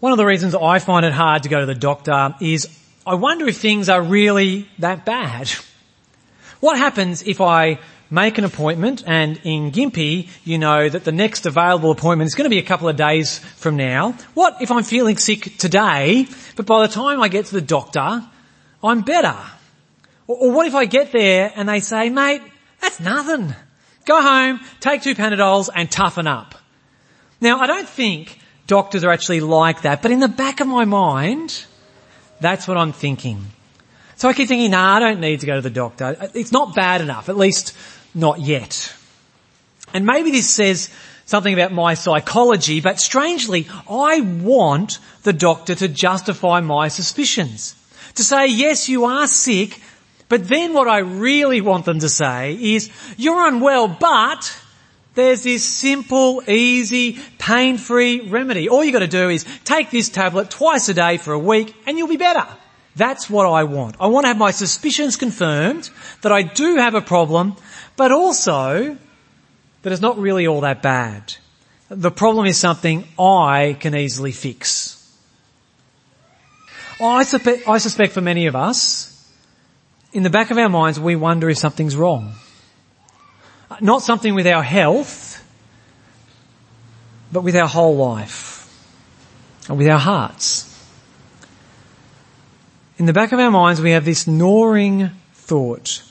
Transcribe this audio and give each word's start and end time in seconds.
One 0.00 0.12
of 0.12 0.18
the 0.18 0.26
reasons 0.26 0.54
I 0.54 0.78
find 0.78 1.04
it 1.04 1.12
hard 1.12 1.42
to 1.42 1.48
go 1.48 1.58
to 1.58 1.66
the 1.66 1.74
doctor 1.74 2.32
is 2.40 2.68
I 3.04 3.14
wonder 3.14 3.48
if 3.48 3.58
things 3.58 3.88
are 3.88 4.00
really 4.00 4.68
that 4.78 5.04
bad. 5.04 5.50
What 6.60 6.78
happens 6.78 7.22
if 7.22 7.40
I 7.40 7.80
make 8.08 8.38
an 8.38 8.44
appointment 8.44 9.02
and 9.08 9.40
in 9.42 9.72
Gympie 9.72 10.28
you 10.44 10.56
know 10.56 10.88
that 10.88 11.02
the 11.02 11.10
next 11.10 11.46
available 11.46 11.90
appointment 11.90 12.28
is 12.28 12.36
going 12.36 12.44
to 12.44 12.50
be 12.50 12.60
a 12.60 12.62
couple 12.62 12.88
of 12.88 12.94
days 12.94 13.40
from 13.56 13.76
now? 13.76 14.12
What 14.34 14.62
if 14.62 14.70
I'm 14.70 14.84
feeling 14.84 15.16
sick 15.16 15.58
today, 15.58 16.28
but 16.54 16.64
by 16.64 16.86
the 16.86 16.92
time 16.92 17.20
I 17.20 17.26
get 17.26 17.46
to 17.46 17.54
the 17.54 17.60
doctor, 17.60 18.22
I'm 18.84 19.00
better? 19.00 19.36
Or, 20.28 20.52
what 20.52 20.68
if 20.68 20.76
I 20.76 20.84
get 20.84 21.10
there 21.10 21.52
and 21.56 21.68
they 21.68 21.80
say, 21.80 22.08
mate, 22.08 22.42
that's 22.80 23.00
nothing. 23.00 23.52
Go 24.04 24.22
home, 24.22 24.60
take 24.78 25.02
two 25.02 25.16
Panadols 25.16 25.70
and 25.74 25.90
toughen 25.90 26.28
up. 26.28 26.54
Now 27.40 27.58
I 27.58 27.66
don't 27.66 27.88
think 27.88 28.38
doctors 28.68 29.02
are 29.02 29.10
actually 29.10 29.40
like 29.40 29.82
that, 29.82 30.00
but 30.00 30.12
in 30.12 30.20
the 30.20 30.28
back 30.28 30.60
of 30.60 30.68
my 30.68 30.84
mind, 30.84 31.64
that's 32.40 32.68
what 32.68 32.76
I'm 32.76 32.92
thinking. 32.92 33.44
So 34.16 34.28
I 34.28 34.32
keep 34.32 34.46
thinking, 34.46 34.70
nah, 34.70 34.96
I 34.96 35.00
don't 35.00 35.20
need 35.20 35.40
to 35.40 35.46
go 35.46 35.56
to 35.56 35.60
the 35.60 35.70
doctor. 35.70 36.16
It's 36.34 36.52
not 36.52 36.76
bad 36.76 37.00
enough, 37.00 37.28
at 37.28 37.36
least 37.36 37.76
not 38.14 38.40
yet. 38.40 38.94
And 39.92 40.04
maybe 40.04 40.30
this 40.30 40.48
says 40.48 40.90
something 41.24 41.52
about 41.52 41.72
my 41.72 41.94
psychology, 41.94 42.80
but 42.80 43.00
strangely, 43.00 43.68
I 43.88 44.20
want 44.20 44.98
the 45.22 45.32
doctor 45.32 45.74
to 45.74 45.88
justify 45.88 46.60
my 46.60 46.88
suspicions. 46.88 47.74
To 48.16 48.24
say, 48.24 48.46
yes, 48.48 48.88
you 48.88 49.04
are 49.04 49.26
sick, 49.26 49.80
but 50.28 50.48
then 50.48 50.74
what 50.74 50.88
I 50.88 50.98
really 50.98 51.60
want 51.60 51.84
them 51.84 52.00
to 52.00 52.08
say 52.08 52.54
is, 52.54 52.90
you're 53.16 53.46
unwell, 53.46 53.88
but 53.88 54.60
there's 55.18 55.42
this 55.42 55.64
simple, 55.64 56.48
easy, 56.48 57.18
pain-free 57.38 58.28
remedy. 58.28 58.68
All 58.68 58.84
you 58.84 58.92
gotta 58.92 59.08
do 59.08 59.28
is 59.28 59.44
take 59.64 59.90
this 59.90 60.08
tablet 60.08 60.48
twice 60.48 60.88
a 60.88 60.94
day 60.94 61.16
for 61.16 61.32
a 61.32 61.38
week 61.38 61.74
and 61.86 61.98
you'll 61.98 62.06
be 62.06 62.16
better. 62.16 62.46
That's 62.94 63.28
what 63.28 63.44
I 63.44 63.64
want. 63.64 63.96
I 63.98 64.06
want 64.06 64.24
to 64.24 64.28
have 64.28 64.38
my 64.38 64.52
suspicions 64.52 65.16
confirmed 65.16 65.90
that 66.22 66.30
I 66.30 66.42
do 66.42 66.76
have 66.76 66.94
a 66.94 67.00
problem, 67.00 67.56
but 67.96 68.12
also 68.12 68.96
that 69.82 69.92
it's 69.92 70.00
not 70.00 70.18
really 70.18 70.46
all 70.46 70.60
that 70.60 70.82
bad. 70.82 71.34
The 71.88 72.12
problem 72.12 72.46
is 72.46 72.56
something 72.56 73.04
I 73.18 73.76
can 73.80 73.96
easily 73.96 74.30
fix. 74.30 74.94
I 77.00 77.24
I 77.66 77.78
suspect 77.78 78.12
for 78.12 78.20
many 78.20 78.46
of 78.46 78.54
us, 78.54 79.14
in 80.12 80.22
the 80.22 80.30
back 80.30 80.52
of 80.52 80.58
our 80.58 80.68
minds, 80.68 81.00
we 81.00 81.16
wonder 81.16 81.50
if 81.50 81.58
something's 81.58 81.96
wrong. 81.96 82.34
Not 83.80 84.02
something 84.02 84.34
with 84.34 84.46
our 84.46 84.62
health, 84.62 85.44
but 87.30 87.42
with 87.42 87.54
our 87.56 87.68
whole 87.68 87.96
life 87.96 88.58
and 89.68 89.78
with 89.78 89.88
our 89.88 89.98
hearts. 89.98 90.64
In 92.98 93.06
the 93.06 93.12
back 93.12 93.32
of 93.32 93.38
our 93.38 93.50
minds 93.50 93.80
we 93.80 93.92
have 93.92 94.04
this 94.04 94.26
gnawing 94.26 95.10
thought, 95.34 96.02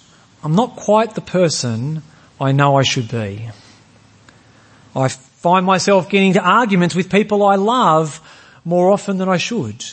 I'm 0.44 0.56
not 0.56 0.76
quite 0.76 1.16
the 1.16 1.22
person 1.22 2.04
I 2.40 2.52
know 2.52 2.78
I 2.78 2.84
should 2.84 3.10
be. 3.10 3.50
I 4.96 5.08
find 5.10 5.66
myself 5.66 6.10
getting 6.10 6.30
into 6.30 6.42
arguments 6.42 6.96
with 6.96 7.12
people 7.12 7.44
I 7.44 7.56
love 7.56 8.22
more 8.64 8.92
often 8.92 9.18
than 9.18 9.30
I 9.30 9.38
should. 9.38 9.84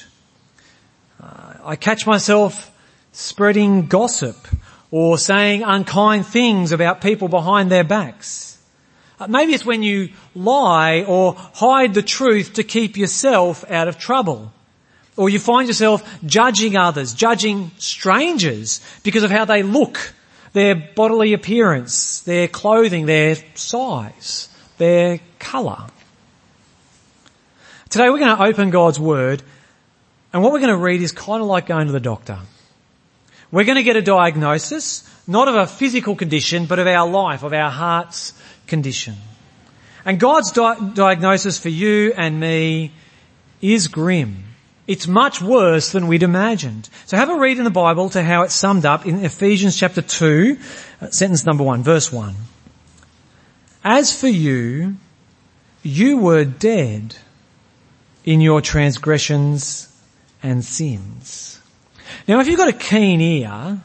Uh, 1.23 1.55
I 1.65 1.77
catch 1.77 2.06
myself 2.06 2.71
spreading 3.12 3.87
gossip 3.87 4.37
or 4.95 5.19
saying 5.19 5.64
unkind 5.64 6.25
things 6.25 6.70
about 6.70 7.00
people 7.00 7.27
behind 7.27 7.69
their 7.69 7.83
backs. 7.83 8.56
Uh, 9.19 9.27
maybe 9.27 9.53
it's 9.53 9.67
when 9.67 9.83
you 9.83 10.11
lie 10.37 11.03
or 11.03 11.34
hide 11.37 11.95
the 11.95 12.03
truth 12.03 12.53
to 12.53 12.62
keep 12.62 12.97
yourself 12.97 13.69
out 13.69 13.89
of 13.89 13.98
trouble. 13.98 14.53
Or 15.17 15.28
you 15.28 15.41
find 15.41 15.67
yourself 15.67 16.09
judging 16.25 16.77
others, 16.77 17.12
judging 17.12 17.72
strangers 17.77 18.81
because 19.03 19.25
of 19.25 19.32
how 19.32 19.44
they 19.44 19.65
look, 19.65 20.15
their 20.53 20.77
bodily 20.77 21.32
appearance, 21.32 22.21
their 22.21 22.47
clothing, 22.47 23.06
their 23.06 23.34
size, 23.56 24.49
their 24.78 25.19
colour. 25.41 25.88
Today 27.88 28.11
we're 28.11 28.21
going 28.21 28.37
to 28.37 28.44
open 28.44 28.71
God's 28.71 29.00
Word 29.00 29.43
and 30.32 30.41
what 30.41 30.53
we're 30.53 30.61
going 30.61 30.71
to 30.71 30.76
read 30.76 31.03
is 31.03 31.11
kind 31.11 31.43
of 31.43 31.49
like 31.49 31.66
going 31.66 31.88
to 31.88 31.93
the 31.93 31.99
doctor. 31.99 32.38
We're 33.54 33.62
going 33.62 33.76
to 33.76 33.84
get 33.84 33.94
a 33.94 34.03
diagnosis, 34.03 35.09
not 35.28 35.47
of 35.47 35.54
a 35.54 35.69
physical 35.69 36.16
condition, 36.16 36.66
but 36.66 36.81
of 36.81 36.88
our 36.88 37.09
life, 37.09 37.44
of 37.44 37.53
our 37.53 37.70
heart's 37.70 38.32
condition. 38.66 39.15
And 40.04 40.19
God's 40.19 40.50
di- 40.50 40.91
diagnosis 40.92 41.56
for 41.56 41.69
you 41.69 42.12
and 42.16 42.41
me 42.41 42.91
is 43.62 43.87
grim. 43.87 44.43
It's 44.88 45.06
much 45.06 45.41
worse 45.41 45.93
than 45.93 46.09
we'd 46.09 46.25
imagined. 46.25 46.88
So 47.06 47.16
have 47.16 47.31
a 47.31 47.38
read 47.38 47.59
in 47.59 47.62
the 47.62 47.70
Bible 47.70 48.10
to 48.10 48.25
how 48.25 48.43
it's 48.43 48.54
summed 48.54 48.84
up 48.84 49.06
in 49.06 49.25
Ephesians 49.25 49.76
chapter 49.76 50.03
2, 50.03 50.59
uh, 51.00 51.10
sentence 51.10 51.47
number 51.47 51.62
1, 51.62 51.84
verse 51.84 52.12
1. 52.12 52.34
As 53.84 54.20
for 54.20 54.26
you, 54.26 54.97
you 55.84 56.19
were 56.19 56.44
dead 56.44 57.14
in 58.25 58.41
your 58.41 58.60
transgressions 58.60 59.97
and 60.43 60.64
sins. 60.64 61.53
Now 62.27 62.41
if 62.41 62.49
you've 62.49 62.59
got 62.59 62.69
a 62.69 62.73
keen 62.73 63.21
ear, 63.21 63.81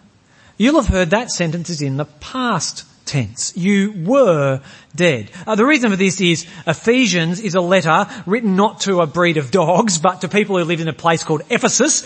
you'll 0.58 0.82
have 0.82 0.94
heard 0.94 1.10
that 1.10 1.32
sentence 1.32 1.70
is 1.70 1.82
in 1.82 1.98
the 1.98 2.06
past 2.06 2.86
tense. 3.06 3.56
You 3.58 3.94
were 4.06 4.62
dead. 4.96 5.32
Uh, 5.46 5.56
the 5.56 5.66
reason 5.66 5.90
for 5.90 5.98
this 5.98 6.22
is 6.22 6.48
Ephesians 6.66 7.40
is 7.40 7.56
a 7.56 7.62
letter 7.62 8.08
written 8.26 8.56
not 8.56 8.82
to 8.82 9.02
a 9.02 9.08
breed 9.08 9.38
of 9.38 9.52
dogs, 9.52 9.98
but 9.98 10.22
to 10.22 10.30
people 10.30 10.58
who 10.58 10.64
lived 10.64 10.82
in 10.82 10.88
a 10.88 10.94
place 10.94 11.24
called 11.24 11.42
Ephesus. 11.50 12.04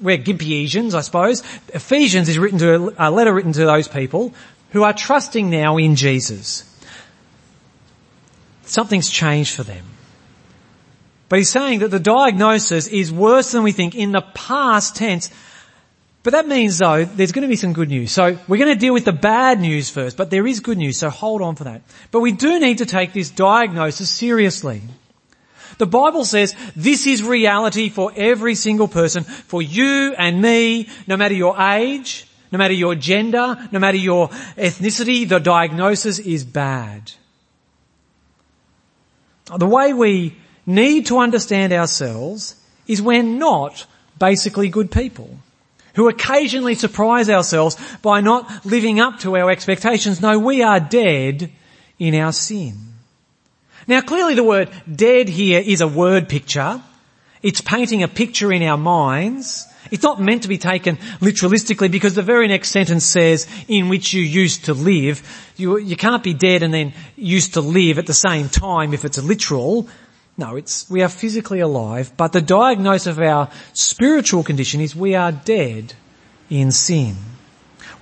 We're 0.00 0.18
Gympiesians, 0.18 0.94
I 0.94 1.00
suppose. 1.02 1.42
Ephesians 1.72 2.28
is 2.28 2.38
written 2.38 2.58
to 2.60 2.94
a 2.98 3.10
letter 3.10 3.32
written 3.32 3.52
to 3.52 3.64
those 3.64 3.88
people 3.88 4.32
who 4.70 4.82
are 4.84 4.92
trusting 4.92 5.50
now 5.50 5.76
in 5.76 5.96
Jesus. 5.96 6.70
Something's 8.64 9.10
changed 9.10 9.54
for 9.54 9.62
them. 9.62 9.84
But 11.28 11.38
he's 11.38 11.50
saying 11.50 11.80
that 11.80 11.90
the 11.90 12.00
diagnosis 12.00 12.86
is 12.86 13.12
worse 13.12 13.52
than 13.52 13.62
we 13.62 13.72
think 13.72 13.94
in 13.94 14.12
the 14.12 14.20
past 14.34 14.96
tense 14.96 15.30
but 16.24 16.32
that 16.32 16.48
means 16.48 16.78
though, 16.78 17.04
there's 17.04 17.32
going 17.32 17.42
to 17.42 17.48
be 17.48 17.54
some 17.54 17.74
good 17.74 17.90
news. 17.90 18.10
So 18.10 18.38
we're 18.48 18.56
going 18.56 18.72
to 18.72 18.80
deal 18.80 18.94
with 18.94 19.04
the 19.04 19.12
bad 19.12 19.60
news 19.60 19.90
first, 19.90 20.16
but 20.16 20.30
there 20.30 20.46
is 20.46 20.60
good 20.60 20.78
news, 20.78 20.98
so 20.98 21.10
hold 21.10 21.42
on 21.42 21.54
for 21.54 21.64
that. 21.64 21.82
But 22.10 22.20
we 22.20 22.32
do 22.32 22.58
need 22.58 22.78
to 22.78 22.86
take 22.86 23.12
this 23.12 23.28
diagnosis 23.28 24.08
seriously. 24.08 24.80
The 25.76 25.86
Bible 25.86 26.24
says 26.24 26.54
this 26.74 27.06
is 27.06 27.22
reality 27.22 27.90
for 27.90 28.10
every 28.16 28.54
single 28.54 28.88
person, 28.88 29.24
for 29.24 29.60
you 29.60 30.14
and 30.16 30.40
me, 30.40 30.88
no 31.06 31.18
matter 31.18 31.34
your 31.34 31.60
age, 31.60 32.26
no 32.50 32.56
matter 32.56 32.72
your 32.72 32.94
gender, 32.94 33.68
no 33.70 33.78
matter 33.78 33.98
your 33.98 34.28
ethnicity, 34.56 35.28
the 35.28 35.40
diagnosis 35.40 36.18
is 36.18 36.42
bad. 36.42 37.12
The 39.54 39.66
way 39.66 39.92
we 39.92 40.36
need 40.64 41.06
to 41.06 41.18
understand 41.18 41.74
ourselves 41.74 42.56
is 42.86 43.02
we're 43.02 43.22
not 43.22 43.84
basically 44.18 44.70
good 44.70 44.90
people 44.90 45.38
who 45.94 46.08
occasionally 46.08 46.74
surprise 46.74 47.30
ourselves 47.30 47.76
by 48.02 48.20
not 48.20 48.66
living 48.66 49.00
up 49.00 49.20
to 49.20 49.36
our 49.36 49.50
expectations. 49.50 50.20
No, 50.20 50.38
we 50.38 50.62
are 50.62 50.80
dead 50.80 51.50
in 51.98 52.14
our 52.14 52.32
sin. 52.32 52.74
Now 53.86 54.00
clearly 54.00 54.34
the 54.34 54.44
word 54.44 54.70
dead 54.90 55.28
here 55.28 55.60
is 55.60 55.80
a 55.80 55.88
word 55.88 56.28
picture. 56.28 56.82
It's 57.42 57.60
painting 57.60 58.02
a 58.02 58.08
picture 58.08 58.52
in 58.52 58.62
our 58.62 58.78
minds. 58.78 59.66
It's 59.90 60.02
not 60.02 60.20
meant 60.20 60.42
to 60.42 60.48
be 60.48 60.58
taken 60.58 60.96
literalistically 61.20 61.90
because 61.90 62.14
the 62.14 62.22
very 62.22 62.48
next 62.48 62.70
sentence 62.70 63.04
says, 63.04 63.46
in 63.68 63.90
which 63.90 64.14
you 64.14 64.22
used 64.22 64.64
to 64.64 64.74
live. 64.74 65.22
You, 65.56 65.78
you 65.78 65.94
can't 65.94 66.22
be 66.22 66.32
dead 66.32 66.62
and 66.62 66.72
then 66.72 66.94
used 67.16 67.54
to 67.54 67.60
live 67.60 67.98
at 67.98 68.06
the 68.06 68.14
same 68.14 68.48
time 68.48 68.94
if 68.94 69.04
it's 69.04 69.22
literal. 69.22 69.88
No, 70.36 70.56
it's, 70.56 70.90
we 70.90 71.02
are 71.02 71.08
physically 71.08 71.60
alive, 71.60 72.12
but 72.16 72.32
the 72.32 72.42
diagnosis 72.42 73.06
of 73.06 73.20
our 73.20 73.50
spiritual 73.72 74.42
condition 74.42 74.80
is 74.80 74.96
we 74.96 75.14
are 75.14 75.30
dead 75.30 75.94
in 76.50 76.72
sin. 76.72 77.16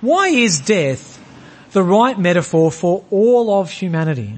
Why 0.01 0.29
is 0.29 0.59
death 0.59 1.19
the 1.71 1.83
right 1.83 2.17
metaphor 2.17 2.71
for 2.71 3.05
all 3.11 3.59
of 3.59 3.69
humanity? 3.69 4.33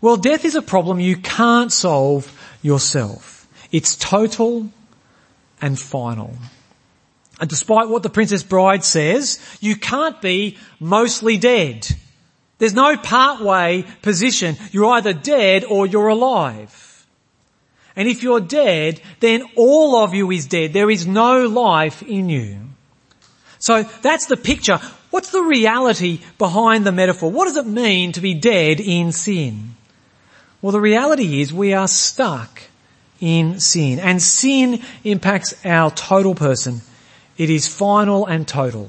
Well, 0.00 0.16
death 0.16 0.44
is 0.44 0.56
a 0.56 0.62
problem 0.62 0.98
you 0.98 1.16
can't 1.16 1.70
solve 1.70 2.36
yourself. 2.60 3.46
It's 3.70 3.94
total 3.94 4.68
and 5.60 5.78
final. 5.78 6.36
And 7.40 7.48
despite 7.48 7.88
what 7.88 8.02
the 8.02 8.10
Princess 8.10 8.42
Bride 8.42 8.84
says, 8.84 9.40
you 9.60 9.76
can't 9.76 10.20
be 10.20 10.58
mostly 10.80 11.36
dead. 11.38 11.88
There's 12.62 12.74
no 12.74 12.96
partway 12.96 13.84
position. 14.02 14.56
You're 14.70 14.92
either 14.92 15.12
dead 15.12 15.64
or 15.64 15.84
you're 15.84 16.06
alive. 16.06 17.04
And 17.96 18.06
if 18.06 18.22
you're 18.22 18.38
dead, 18.38 19.00
then 19.18 19.42
all 19.56 19.96
of 19.96 20.14
you 20.14 20.30
is 20.30 20.46
dead. 20.46 20.72
There 20.72 20.88
is 20.88 21.04
no 21.04 21.48
life 21.48 22.04
in 22.04 22.28
you. 22.28 22.60
So 23.58 23.82
that's 23.82 24.26
the 24.26 24.36
picture. 24.36 24.78
What's 25.10 25.32
the 25.32 25.42
reality 25.42 26.20
behind 26.38 26.86
the 26.86 26.92
metaphor? 26.92 27.32
What 27.32 27.46
does 27.46 27.56
it 27.56 27.66
mean 27.66 28.12
to 28.12 28.20
be 28.20 28.32
dead 28.32 28.78
in 28.78 29.10
sin? 29.10 29.74
Well, 30.60 30.70
the 30.70 30.80
reality 30.80 31.40
is 31.40 31.52
we 31.52 31.74
are 31.74 31.88
stuck 31.88 32.62
in 33.18 33.58
sin. 33.58 33.98
And 33.98 34.22
sin 34.22 34.82
impacts 35.02 35.52
our 35.66 35.90
total 35.90 36.36
person. 36.36 36.82
It 37.36 37.50
is 37.50 37.66
final 37.66 38.24
and 38.24 38.46
total. 38.46 38.88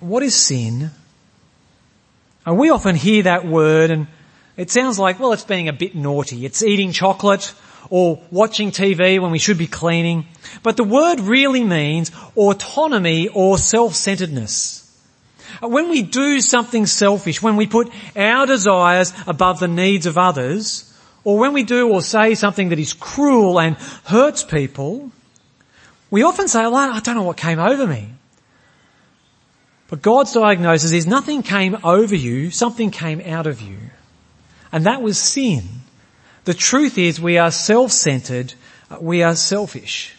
What 0.00 0.22
is 0.22 0.34
sin? 0.34 0.90
And 2.44 2.58
we 2.58 2.70
often 2.70 2.96
hear 2.96 3.24
that 3.24 3.46
word 3.46 3.90
and 3.90 4.06
it 4.56 4.70
sounds 4.70 4.98
like, 4.98 5.18
well, 5.18 5.32
it's 5.32 5.44
being 5.44 5.68
a 5.68 5.72
bit 5.72 5.94
naughty. 5.94 6.44
It's 6.44 6.62
eating 6.62 6.92
chocolate 6.92 7.54
or 7.88 8.22
watching 8.30 8.70
TV 8.70 9.20
when 9.20 9.30
we 9.30 9.38
should 9.38 9.58
be 9.58 9.66
cleaning. 9.66 10.26
But 10.62 10.76
the 10.76 10.84
word 10.84 11.20
really 11.20 11.64
means 11.64 12.10
autonomy 12.36 13.28
or 13.28 13.58
self-centeredness. 13.58 14.80
When 15.60 15.88
we 15.90 16.02
do 16.02 16.40
something 16.40 16.86
selfish, 16.86 17.42
when 17.42 17.56
we 17.56 17.66
put 17.66 17.90
our 18.16 18.46
desires 18.46 19.12
above 19.26 19.60
the 19.60 19.68
needs 19.68 20.06
of 20.06 20.18
others, 20.18 20.88
or 21.24 21.38
when 21.38 21.52
we 21.52 21.62
do 21.62 21.90
or 21.90 22.02
say 22.02 22.34
something 22.34 22.70
that 22.70 22.78
is 22.78 22.92
cruel 22.94 23.60
and 23.60 23.76
hurts 24.04 24.42
people, 24.42 25.10
we 26.10 26.22
often 26.22 26.48
say, 26.48 26.62
well, 26.62 26.74
I 26.76 27.00
don't 27.00 27.14
know 27.14 27.22
what 27.22 27.36
came 27.36 27.58
over 27.58 27.86
me. 27.86 28.08
But 29.92 30.00
God's 30.00 30.32
diagnosis 30.32 30.92
is 30.92 31.06
nothing 31.06 31.42
came 31.42 31.76
over 31.84 32.16
you, 32.16 32.50
something 32.50 32.90
came 32.90 33.20
out 33.26 33.46
of 33.46 33.60
you. 33.60 33.76
And 34.72 34.86
that 34.86 35.02
was 35.02 35.18
sin. 35.18 35.64
The 36.44 36.54
truth 36.54 36.96
is 36.96 37.20
we 37.20 37.36
are 37.36 37.50
self-centered, 37.50 38.54
uh, 38.90 38.96
we 39.02 39.22
are 39.22 39.36
selfish. 39.36 40.16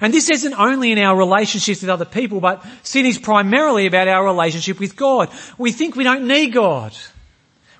And 0.00 0.14
this 0.14 0.30
isn't 0.30 0.54
only 0.54 0.92
in 0.92 0.98
our 0.98 1.16
relationships 1.16 1.80
with 1.80 1.90
other 1.90 2.04
people, 2.04 2.38
but 2.38 2.64
sin 2.84 3.04
is 3.04 3.18
primarily 3.18 3.86
about 3.86 4.06
our 4.06 4.24
relationship 4.24 4.78
with 4.78 4.94
God. 4.94 5.28
We 5.58 5.72
think 5.72 5.96
we 5.96 6.04
don't 6.04 6.28
need 6.28 6.52
God. 6.52 6.96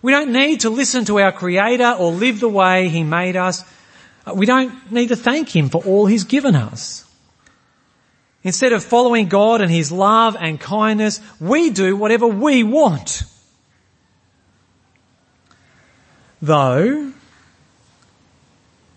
We 0.03 0.11
don't 0.11 0.33
need 0.33 0.63
to 0.63 0.71
listen 0.71 1.05
to 1.05 1.21
our 1.21 1.31
Creator 1.31 1.95
or 1.97 2.11
live 2.11 2.41
the 2.41 2.49
way 2.49 2.89
He 2.89 3.05
made 3.05 3.37
us. 3.37 3.63
Uh, 4.27 4.35
we 4.35 4.47
don't 4.47 4.91
need 4.91 5.11
to 5.11 5.17
thank 5.17 5.55
Him 5.55 5.69
for 5.69 5.81
all 5.85 6.07
He's 6.07 6.25
given 6.25 6.57
us. 6.57 7.08
Instead 8.45 8.73
of 8.73 8.85
following 8.85 9.29
God 9.29 9.61
and 9.61 9.71
His 9.71 9.91
love 9.91 10.37
and 10.39 10.61
kindness, 10.61 11.21
we 11.41 11.71
do 11.71 11.97
whatever 11.97 12.27
we 12.27 12.63
want. 12.63 13.25
Though, 16.41 17.13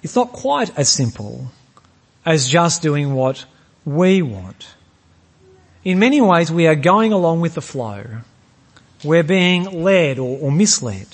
it's 0.03 0.15
not 0.15 0.31
quite 0.31 0.77
as 0.77 0.89
simple 0.89 1.51
as 2.25 2.47
just 2.47 2.81
doing 2.81 3.13
what 3.13 3.45
we 3.83 4.21
want. 4.21 4.75
In 5.83 5.97
many 5.97 6.21
ways, 6.21 6.51
we 6.51 6.67
are 6.67 6.75
going 6.75 7.11
along 7.11 7.41
with 7.41 7.55
the 7.55 7.61
flow. 7.61 8.03
We're 9.03 9.23
being 9.23 9.83
led 9.83 10.19
or, 10.19 10.37
or 10.39 10.51
misled. 10.51 11.07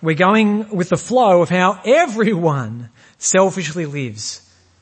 We're 0.00 0.14
going 0.14 0.70
with 0.70 0.88
the 0.88 0.96
flow 0.96 1.42
of 1.42 1.50
how 1.50 1.80
everyone 1.84 2.88
selfishly 3.18 3.84
lives, 3.84 4.40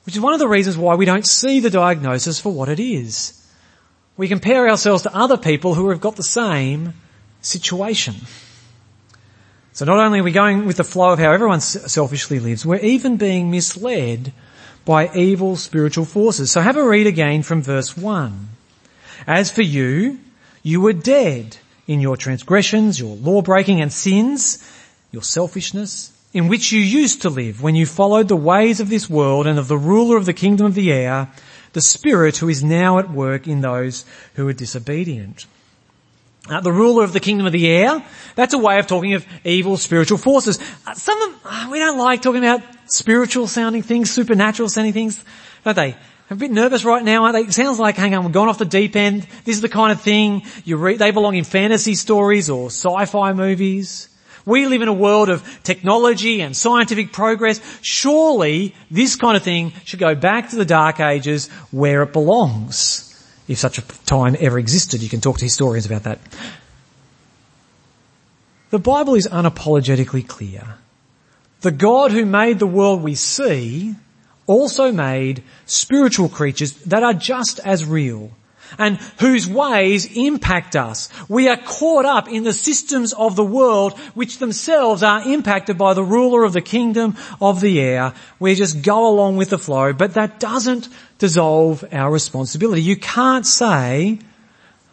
which 0.09 0.17
is 0.17 0.23
one 0.23 0.33
of 0.33 0.39
the 0.39 0.49
reasons 0.49 0.75
why 0.79 0.95
we 0.95 1.05
don't 1.05 1.27
see 1.27 1.61
the 1.61 1.69
diagnosis 1.69 2.41
for 2.41 2.51
what 2.51 2.71
it 2.71 2.81
is. 2.81 3.47
We 4.17 4.27
compare 4.27 4.67
ourselves 4.67 5.03
to 5.03 5.15
other 5.15 5.37
people 5.37 5.75
who 5.75 5.91
have 5.91 6.01
got 6.01 6.17
the 6.17 6.23
same 6.23 6.95
situation. 7.43 8.15
So 9.75 9.85
not 9.85 9.99
only 9.99 10.21
are 10.21 10.23
we 10.23 10.33
going 10.33 10.65
with 10.65 10.79
the 10.79 10.83
flow 10.83 11.11
of 11.11 11.19
how 11.19 11.31
everyone 11.31 11.61
selfishly 11.61 12.41
lives, 12.41 12.65
we're 12.65 12.77
even 12.77 13.19
being 13.19 13.51
misled 13.51 14.33
by 14.87 15.15
evil 15.15 15.57
spiritual 15.57 16.07
forces. 16.07 16.51
So 16.51 16.63
have 16.63 16.79
a 16.79 16.89
read 16.89 17.07
again 17.07 17.43
from 17.43 17.61
verse 17.61 17.95
1. 17.95 18.49
As 19.27 19.51
for 19.51 19.61
you, 19.61 20.21
you 20.63 20.81
were 20.81 20.95
dead 20.95 21.59
in 21.87 22.01
your 22.01 22.17
transgressions, 22.17 22.99
your 22.99 23.15
law 23.15 23.43
breaking 23.43 23.83
and 23.83 23.93
sins, 23.93 24.67
your 25.13 25.23
selfishness, 25.23 26.18
in 26.39 26.47
which 26.47 26.71
you 26.71 26.81
used 26.81 27.23
to 27.23 27.31
live 27.31 27.61
when 27.61 27.75
you 27.75 27.85
followed 27.85 28.29
the 28.29 28.37
ways 28.37 28.79
of 28.79 28.89
this 28.89 29.11
world 29.11 29.49
and 29.49 29.59
of 29.59 29.67
the 29.67 29.77
ruler 29.77 30.17
of 30.17 30.25
the 30.25 30.33
kingdom 30.33 30.67
of 30.67 30.75
the 30.75 30.93
air, 30.93 31.29
the 31.73 31.81
spirit 31.81 32.37
who 32.37 32.49
is 32.49 32.63
now 32.63 33.01
at 33.01 33.11
work 33.11 33.49
in 33.49 33.61
those 33.61 34.05
who 34.35 34.47
are 34.47 34.53
disobedient. 34.53 35.47
Uh, 36.49 36.61
the 36.61 36.71
ruler 36.71 37.03
of 37.03 37.13
the 37.13 37.19
kingdom 37.19 37.45
of 37.45 37.53
the 37.53 37.67
air, 37.67 38.05
that's 38.37 38.55
a 38.55 38.59
way 38.59 38.79
of 38.79 38.87
talking 38.87 39.15
of 39.15 39.27
evil 39.43 39.77
spiritual 39.77 40.17
forces. 40.17 40.61
Uh, 40.87 40.95
some 40.95 41.21
of, 41.23 41.41
uh, 41.45 41.69
we 41.73 41.81
don't 41.81 41.99
like 41.99 42.23
talking 42.23 42.45
about 42.45 42.63
spiritual 42.87 43.49
sounding 43.49 43.83
things, 43.83 44.09
supernatural 44.09 44.69
sounding 44.69 44.93
things, 44.93 45.23
don't 45.65 45.75
they? 45.75 45.97
I'm 46.31 46.37
a 46.37 46.41
bit 46.41 46.53
nervous 46.53 46.85
right 46.85 47.03
now, 47.03 47.25
aren't 47.25 47.35
they? 47.35 47.43
It 47.43 47.53
sounds 47.53 47.81
like, 47.81 47.97
hang 47.97 48.15
on, 48.15 48.25
we're 48.25 48.31
going 48.31 48.49
off 48.49 48.59
the 48.59 48.65
deep 48.65 48.95
end. 48.95 49.27
This 49.45 49.57
is 49.57 49.61
the 49.61 49.69
kind 49.69 49.91
of 49.91 50.01
thing 50.01 50.43
you 50.65 50.77
read, 50.77 51.01
they 51.01 51.11
belong 51.11 51.35
in 51.35 51.43
fantasy 51.43 51.97
stories 51.97 52.49
or 52.49 52.67
sci-fi 52.67 53.33
movies. 53.33 54.09
We 54.49 54.67
live 54.67 54.81
in 54.81 54.89
a 54.89 54.95
world 54.95 55.29
of 55.29 55.45
technology 55.63 56.41
and 56.41 56.57
scientific 56.57 57.13
progress. 57.13 57.61
Surely 57.83 58.75
this 58.91 59.15
kind 59.15 59.37
of 59.37 59.43
thing 59.43 59.75
should 59.85 60.01
go 60.01 60.15
back 60.15 60.49
to 60.49 60.57
the 60.57 60.65
dark 60.65 61.01
ages 61.01 61.49
where 61.71 62.03
it 62.03 62.15
belongs. 62.15 63.05
If 63.47 63.59
such 63.59 63.77
a 63.77 63.83
time 64.07 64.37
ever 64.41 64.59
existed, 64.59 65.03
you 65.03 65.11
can 65.11 65.21
talk 65.21 65.37
to 65.37 65.45
historians 65.45 65.85
about 65.85 66.05
that. 66.05 66.19
The 68.71 68.79
Bible 68.79 69.17
is 69.17 69.29
unapologetically 69.29 70.27
clear. 70.27 70.77
The 71.61 71.71
God 71.71 72.13
who 72.13 72.25
made 72.25 72.59
the 72.59 72.67
world 72.67 73.03
we 73.03 73.17
see 73.17 73.97
also 74.47 74.91
made 74.91 75.43
spiritual 75.67 76.31
creatures 76.31 76.73
that 76.85 77.03
are 77.03 77.13
just 77.13 77.61
as 77.67 77.85
real 77.85 78.31
and 78.77 78.97
whose 79.21 79.49
ways 79.49 80.07
impact 80.17 80.77
us. 80.77 81.09
We 81.29 81.49
are 81.49 81.57
caught 81.57 82.05
up 82.05 82.29
in 82.29 82.45
the 82.45 82.53
systems 82.53 83.13
of 83.13 83.37
the 83.37 83.45
world 83.45 83.99
which 84.15 84.39
themselves 84.39 85.03
are 85.03 85.27
impacted 85.27 85.79
by 85.79 85.95
the 85.95 86.05
ruler 86.05 86.45
of 86.45 86.53
the 86.53 86.61
kingdom 86.61 87.17
of 87.41 87.61
the 87.61 87.81
air. 87.81 88.13
We 88.39 88.55
just 88.55 88.83
go 88.83 89.09
along 89.09 89.37
with 89.37 89.51
the 89.51 89.59
flow, 89.59 89.93
but 89.93 90.15
that 90.15 90.41
doesn't 90.41 90.89
dissolve 91.19 91.85
our 91.93 92.11
responsibility. 92.11 92.83
You 92.83 92.97
can't 92.97 93.47
say, 93.47 94.19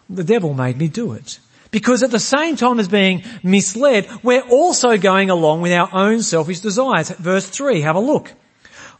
the 0.09 0.23
devil 0.23 0.53
made 0.53 0.77
me 0.77 0.87
do 0.87 1.13
it. 1.13 1.39
Because 1.71 2.03
at 2.03 2.11
the 2.11 2.19
same 2.19 2.55
time 2.55 2.79
as 2.79 2.87
being 2.87 3.23
misled, 3.43 4.07
we're 4.23 4.47
also 4.47 4.97
going 4.97 5.29
along 5.29 5.61
with 5.61 5.73
our 5.73 5.89
own 5.91 6.21
selfish 6.21 6.61
desires. 6.61 7.09
Verse 7.09 7.49
3, 7.49 7.81
have 7.81 7.97
a 7.97 7.99
look. 7.99 8.31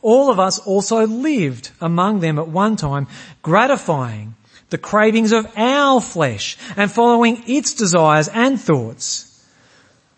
All 0.02 0.30
of 0.30 0.40
us 0.40 0.60
also 0.60 1.08
lived 1.08 1.72
among 1.80 2.20
them 2.20 2.38
at 2.38 2.50
one 2.50 2.76
time, 2.76 3.08
gratifying 3.42 4.36
the 4.76 4.82
cravings 4.82 5.32
of 5.32 5.50
our 5.56 6.02
flesh 6.02 6.58
and 6.76 6.92
following 6.92 7.42
its 7.48 7.76
desires 7.76 8.28
and 8.28 8.60
thoughts. 8.60 9.42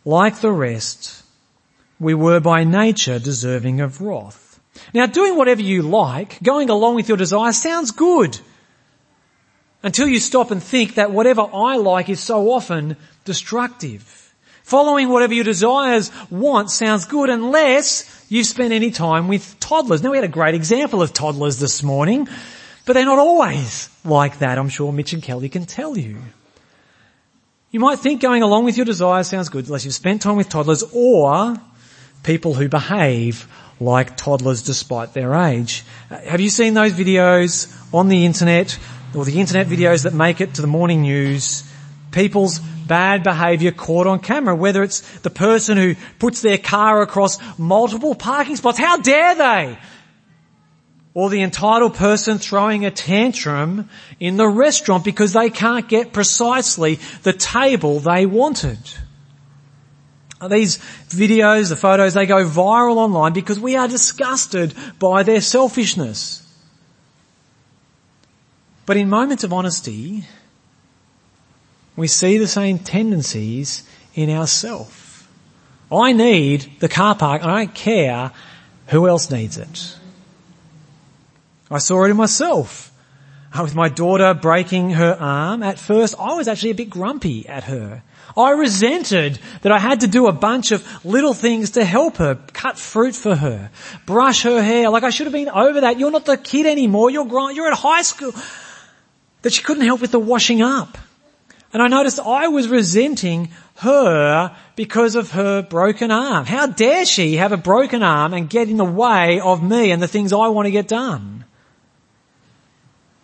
Like 0.04 0.42
the 0.42 0.52
rest, 0.52 1.24
we 2.00 2.16
were 2.16 2.40
by 2.40 2.64
nature 2.64 3.20
deserving 3.20 3.82
of 3.82 4.02
wrath. 4.02 4.60
Now 4.96 5.06
doing 5.06 5.36
whatever 5.36 5.62
you 5.62 5.84
like, 5.84 6.42
going 6.42 6.72
along 6.72 6.96
with 6.96 7.08
your 7.08 7.18
desires 7.18 7.62
sounds 7.62 7.92
good. 7.92 8.40
Until 9.84 10.08
you 10.08 10.20
stop 10.20 10.50
and 10.50 10.64
think 10.64 10.96
that 10.96 11.12
whatever 11.12 11.42
I 11.54 11.78
like 11.78 12.10
is 12.10 12.20
so 12.20 12.50
often 12.50 12.98
destructive. 13.26 14.34
Following 14.64 15.10
whatever 15.10 15.36
your 15.36 15.44
desires 15.44 16.10
want 16.32 16.72
sounds 16.72 17.06
good 17.06 17.30
unless 17.30 18.26
you've 18.28 18.48
spent 18.48 18.74
any 18.74 18.90
time 18.90 19.28
with 19.28 19.60
toddlers. 19.60 20.02
Now 20.02 20.10
we 20.10 20.18
had 20.18 20.24
a 20.24 20.40
great 20.40 20.56
example 20.56 21.04
of 21.04 21.14
toddlers 21.14 21.60
this 21.60 21.84
morning. 21.84 22.28
But 22.88 22.94
they're 22.94 23.06
not 23.06 23.20
always 23.20 23.90
like 24.06 24.40
that. 24.40 24.58
I'm 24.58 24.70
sure 24.70 24.94
Mitch 24.94 25.12
and 25.12 25.22
Kelly 25.22 25.50
can 25.50 25.66
tell 25.66 25.98
you. 25.98 26.20
You 27.70 27.82
might 27.82 28.00
think 28.00 28.22
going 28.22 28.44
along 28.44 28.64
with 28.64 28.78
your 28.78 28.86
desires 28.86 29.28
sounds 29.28 29.50
good 29.50 29.66
unless 29.66 29.84
you've 29.84 29.94
spent 29.94 30.22
time 30.22 30.38
with 30.38 30.48
toddlers 30.48 30.84
or 30.94 31.58
people 32.24 32.54
who 32.54 32.70
behave 32.70 33.46
like 33.82 34.16
toddlers 34.16 34.64
despite 34.64 35.14
their 35.14 35.36
age. 35.36 35.84
Uh, 36.10 36.18
have 36.20 36.40
you 36.40 36.50
seen 36.50 36.76
those 36.76 36.94
videos 36.94 37.68
on 37.94 38.08
the 38.08 38.26
internet 38.26 38.80
or 39.14 39.26
the 39.26 39.42
internet 39.42 39.68
videos 39.68 40.04
that 40.04 40.14
make 40.14 40.40
it 40.40 40.54
to 40.54 40.62
the 40.62 40.68
morning 40.68 41.02
news? 41.02 41.70
People's 42.12 42.60
bad 42.60 43.22
behaviour 43.22 43.72
caught 43.72 44.08
on 44.08 44.20
camera, 44.20 44.56
whether 44.56 44.82
it's 44.82 45.02
the 45.20 45.30
person 45.30 45.76
who 45.76 45.96
puts 46.20 46.42
their 46.42 46.58
car 46.58 47.02
across 47.02 47.38
multiple 47.60 48.16
parking 48.16 48.56
spots. 48.56 48.78
How 48.80 48.96
dare 48.96 49.36
they? 49.36 49.78
Or 51.18 51.32
the 51.32 51.42
entitled 51.42 51.96
person 51.96 52.38
throwing 52.38 52.86
a 52.86 52.92
tantrum 52.92 53.90
in 54.20 54.38
the 54.38 54.48
restaurant 54.48 55.04
because 55.04 55.34
they 55.34 55.50
can't 55.50 55.90
get 55.90 56.14
precisely 56.14 57.00
the 57.24 57.34
table 57.34 58.00
they 58.00 58.28
wanted. 58.28 58.78
These 60.48 60.78
videos, 61.08 61.70
the 61.70 61.76
photos, 61.76 62.14
they 62.14 62.28
go 62.28 62.46
viral 62.46 62.98
online 62.98 63.34
because 63.34 63.60
we 63.60 63.76
are 63.76 63.88
disgusted 63.88 64.76
by 65.00 65.24
their 65.24 65.42
selfishness. 65.42 66.48
But 68.86 68.98
in 68.98 69.10
moments 69.10 69.44
of 69.44 69.52
honesty, 69.52 70.24
we 71.96 72.06
see 72.06 72.38
the 72.38 72.48
same 72.48 72.78
tendencies 72.78 73.90
in 74.14 74.30
ourselves. 74.30 75.26
I 75.92 76.14
need 76.14 76.74
the 76.80 76.90
car 76.90 77.16
park. 77.16 77.44
I 77.44 77.66
don't 77.66 77.74
care 77.74 78.32
who 78.90 79.08
else 79.08 79.32
needs 79.32 79.58
it. 79.58 79.98
I 81.70 81.80
saw 81.80 82.06
it 82.06 82.12
in 82.12 82.18
myself. 82.18 82.92
With 83.60 83.76
my 83.76 83.90
daughter 83.90 84.34
breaking 84.34 84.92
her 84.92 85.18
arm, 85.20 85.64
at 85.64 85.80
first 85.80 86.16
I 86.20 86.36
was 86.36 86.48
actually 86.48 86.72
a 86.72 86.76
bit 86.76 86.90
grumpy 86.90 87.48
at 87.48 87.64
her. 87.64 88.04
I 88.36 88.52
resented 88.52 89.40
that 89.64 89.72
I 89.72 89.80
had 89.80 90.02
to 90.02 90.08
do 90.08 90.28
a 90.28 90.32
bunch 90.32 90.72
of 90.72 90.86
little 91.04 91.34
things 91.34 91.72
to 91.72 91.84
help 91.84 92.18
her, 92.18 92.36
cut 92.36 92.78
fruit 92.78 93.16
for 93.16 93.36
her, 93.36 93.72
brush 94.06 94.44
her 94.44 94.62
hair. 94.62 94.90
Like 94.90 95.04
I 95.04 95.10
should 95.10 95.26
have 95.26 95.34
been 95.34 95.50
over 95.50 95.82
that. 95.82 95.98
You're 95.98 96.12
not 96.12 96.26
the 96.26 96.38
kid 96.38 96.68
anymore. 96.68 97.10
You're 97.10 97.26
grown, 97.26 97.56
you're 97.56 97.68
at 97.68 97.78
high 97.78 98.04
school. 98.04 98.34
That 99.42 99.54
she 99.54 99.64
couldn't 99.64 99.86
help 99.86 100.02
with 100.02 100.12
the 100.12 100.20
washing 100.20 100.62
up. 100.62 100.98
And 101.74 101.82
I 101.82 101.88
noticed 101.88 102.20
I 102.20 102.48
was 102.50 102.68
resenting 102.68 103.50
her 103.78 104.56
because 104.76 105.16
of 105.16 105.32
her 105.32 105.64
broken 105.64 106.12
arm. 106.12 106.46
How 106.46 106.68
dare 106.68 107.06
she 107.06 107.38
have 107.38 107.52
a 107.52 107.58
broken 107.58 108.04
arm 108.04 108.34
and 108.34 108.50
get 108.50 108.70
in 108.70 108.78
the 108.78 108.86
way 108.86 109.40
of 109.40 109.64
me 109.64 109.92
and 109.92 110.02
the 110.02 110.08
things 110.08 110.32
I 110.32 110.48
want 110.50 110.68
to 110.68 110.72
get 110.72 110.88
done? 110.88 111.46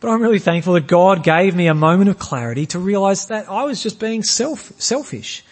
But 0.03 0.11
I'm 0.11 0.21
really 0.21 0.39
thankful 0.39 0.73
that 0.73 0.85
God 0.85 1.23
gave 1.23 1.55
me 1.55 1.67
a 1.67 1.73
moment 1.73 2.09
of 2.09 2.19
clarity 2.19 2.65
to 2.65 2.77
realize 2.77 3.27
that 3.27 3.49
I 3.49 3.63
was 3.63 3.81
just 3.81 4.01
being 4.01 4.21
self, 4.21 4.73
selfish. 4.77 5.45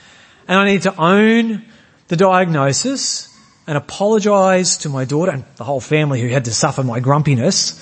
And 0.46 0.60
I 0.60 0.66
needed 0.66 0.82
to 0.82 1.02
own 1.02 1.64
the 2.10 2.18
diagnosis 2.18 3.34
and 3.66 3.78
apologize 3.78 4.76
to 4.80 4.90
my 4.90 5.06
daughter 5.06 5.32
and 5.32 5.46
the 5.56 5.64
whole 5.64 5.80
family 5.80 6.20
who 6.20 6.28
had 6.28 6.44
to 6.46 6.54
suffer 6.54 6.84
my 6.84 7.00
grumpiness 7.00 7.82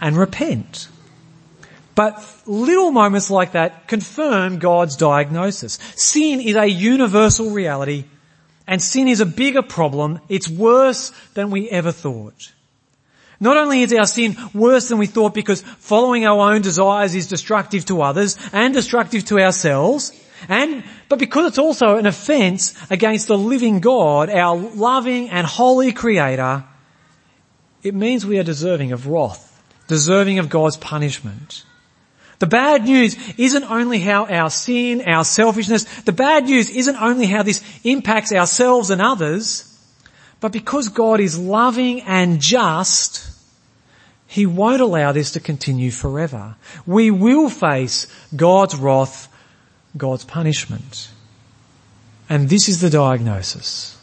and 0.00 0.16
repent. 0.16 0.88
But 1.94 2.26
little 2.46 2.92
moments 2.92 3.30
like 3.30 3.52
that 3.52 3.86
confirm 3.86 4.58
God's 4.58 4.96
diagnosis. 4.96 5.78
Sin 5.96 6.40
is 6.40 6.56
a 6.56 6.64
universal 6.66 7.50
reality 7.50 8.04
and 8.66 8.80
sin 8.80 9.06
is 9.06 9.20
a 9.20 9.26
bigger 9.26 9.60
problem. 9.60 10.20
It's 10.30 10.48
worse 10.48 11.12
than 11.34 11.50
we 11.50 11.68
ever 11.68 11.92
thought. 11.92 12.52
Not 13.40 13.56
only 13.56 13.82
is 13.82 13.92
our 13.94 14.06
sin 14.06 14.36
worse 14.52 14.88
than 14.88 14.98
we 14.98 15.06
thought 15.06 15.32
because 15.32 15.62
following 15.62 16.26
our 16.26 16.52
own 16.52 16.60
desires 16.60 17.14
is 17.14 17.26
destructive 17.26 17.86
to 17.86 18.02
others 18.02 18.36
and 18.52 18.74
destructive 18.74 19.24
to 19.26 19.40
ourselves, 19.40 20.12
and, 20.48 20.84
but 21.08 21.18
because 21.18 21.46
it's 21.48 21.58
also 21.58 21.96
an 21.96 22.06
offense 22.06 22.74
against 22.90 23.28
the 23.28 23.38
living 23.38 23.80
God, 23.80 24.28
our 24.30 24.56
loving 24.56 25.30
and 25.30 25.46
holy 25.46 25.92
creator, 25.92 26.64
it 27.82 27.94
means 27.94 28.26
we 28.26 28.38
are 28.38 28.44
deserving 28.44 28.92
of 28.92 29.06
wrath, 29.06 29.62
deserving 29.88 30.38
of 30.38 30.50
God's 30.50 30.76
punishment. 30.76 31.64
The 32.40 32.46
bad 32.46 32.84
news 32.84 33.16
isn't 33.38 33.70
only 33.70 34.00
how 34.00 34.26
our 34.26 34.50
sin, 34.50 35.02
our 35.06 35.24
selfishness, 35.24 35.84
the 36.02 36.12
bad 36.12 36.44
news 36.44 36.70
isn't 36.70 36.96
only 36.96 37.26
how 37.26 37.42
this 37.42 37.62
impacts 37.84 38.32
ourselves 38.32 38.90
and 38.90 39.00
others, 39.00 39.66
but 40.40 40.52
because 40.52 40.88
God 40.88 41.20
is 41.20 41.38
loving 41.38 42.00
and 42.00 42.40
just, 42.40 43.29
He 44.30 44.46
won't 44.46 44.80
allow 44.80 45.10
this 45.10 45.32
to 45.32 45.40
continue 45.40 45.90
forever. 45.90 46.54
We 46.86 47.10
will 47.10 47.50
face 47.50 48.06
God's 48.36 48.76
wrath, 48.76 49.26
God's 49.96 50.24
punishment. 50.24 51.10
And 52.28 52.48
this 52.48 52.68
is 52.68 52.80
the 52.80 52.90
diagnosis. 52.90 53.98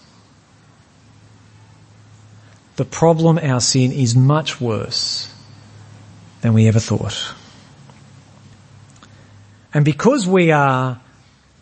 The 2.76 2.84
problem, 2.84 3.38
our 3.38 3.62
sin, 3.62 3.94
is 3.94 4.18
much 4.18 4.60
worse 4.60 5.34
than 6.42 6.52
we 6.54 6.68
ever 6.68 6.82
thought. 6.82 7.34
And 9.74 9.86
because 9.86 10.28
we 10.28 10.52
are 10.52 11.00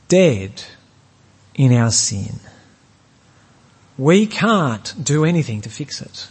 dead 0.07 0.63
in 1.53 1.72
our 1.72 1.91
sin, 1.91 2.39
we 3.95 4.25
can't 4.25 4.95
do 5.03 5.24
anything 5.24 5.62
to 5.62 5.69
fix 5.69 6.01
it. 6.01 6.29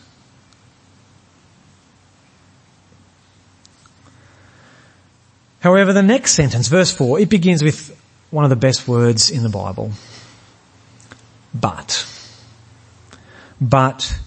However, 5.65 5.95
the 5.95 6.03
next 6.03 6.33
sentence, 6.33 6.69
verse 6.69 6.93
4, 6.93 7.21
it 7.21 7.31
begins 7.31 7.65
with 7.65 7.99
one 8.31 8.45
of 8.45 8.51
the 8.51 8.57
best 8.57 8.87
words 8.87 9.31
in 9.31 9.43
the 9.43 9.49
Bible. 9.49 9.93
But. 11.55 12.07
But 13.59 14.21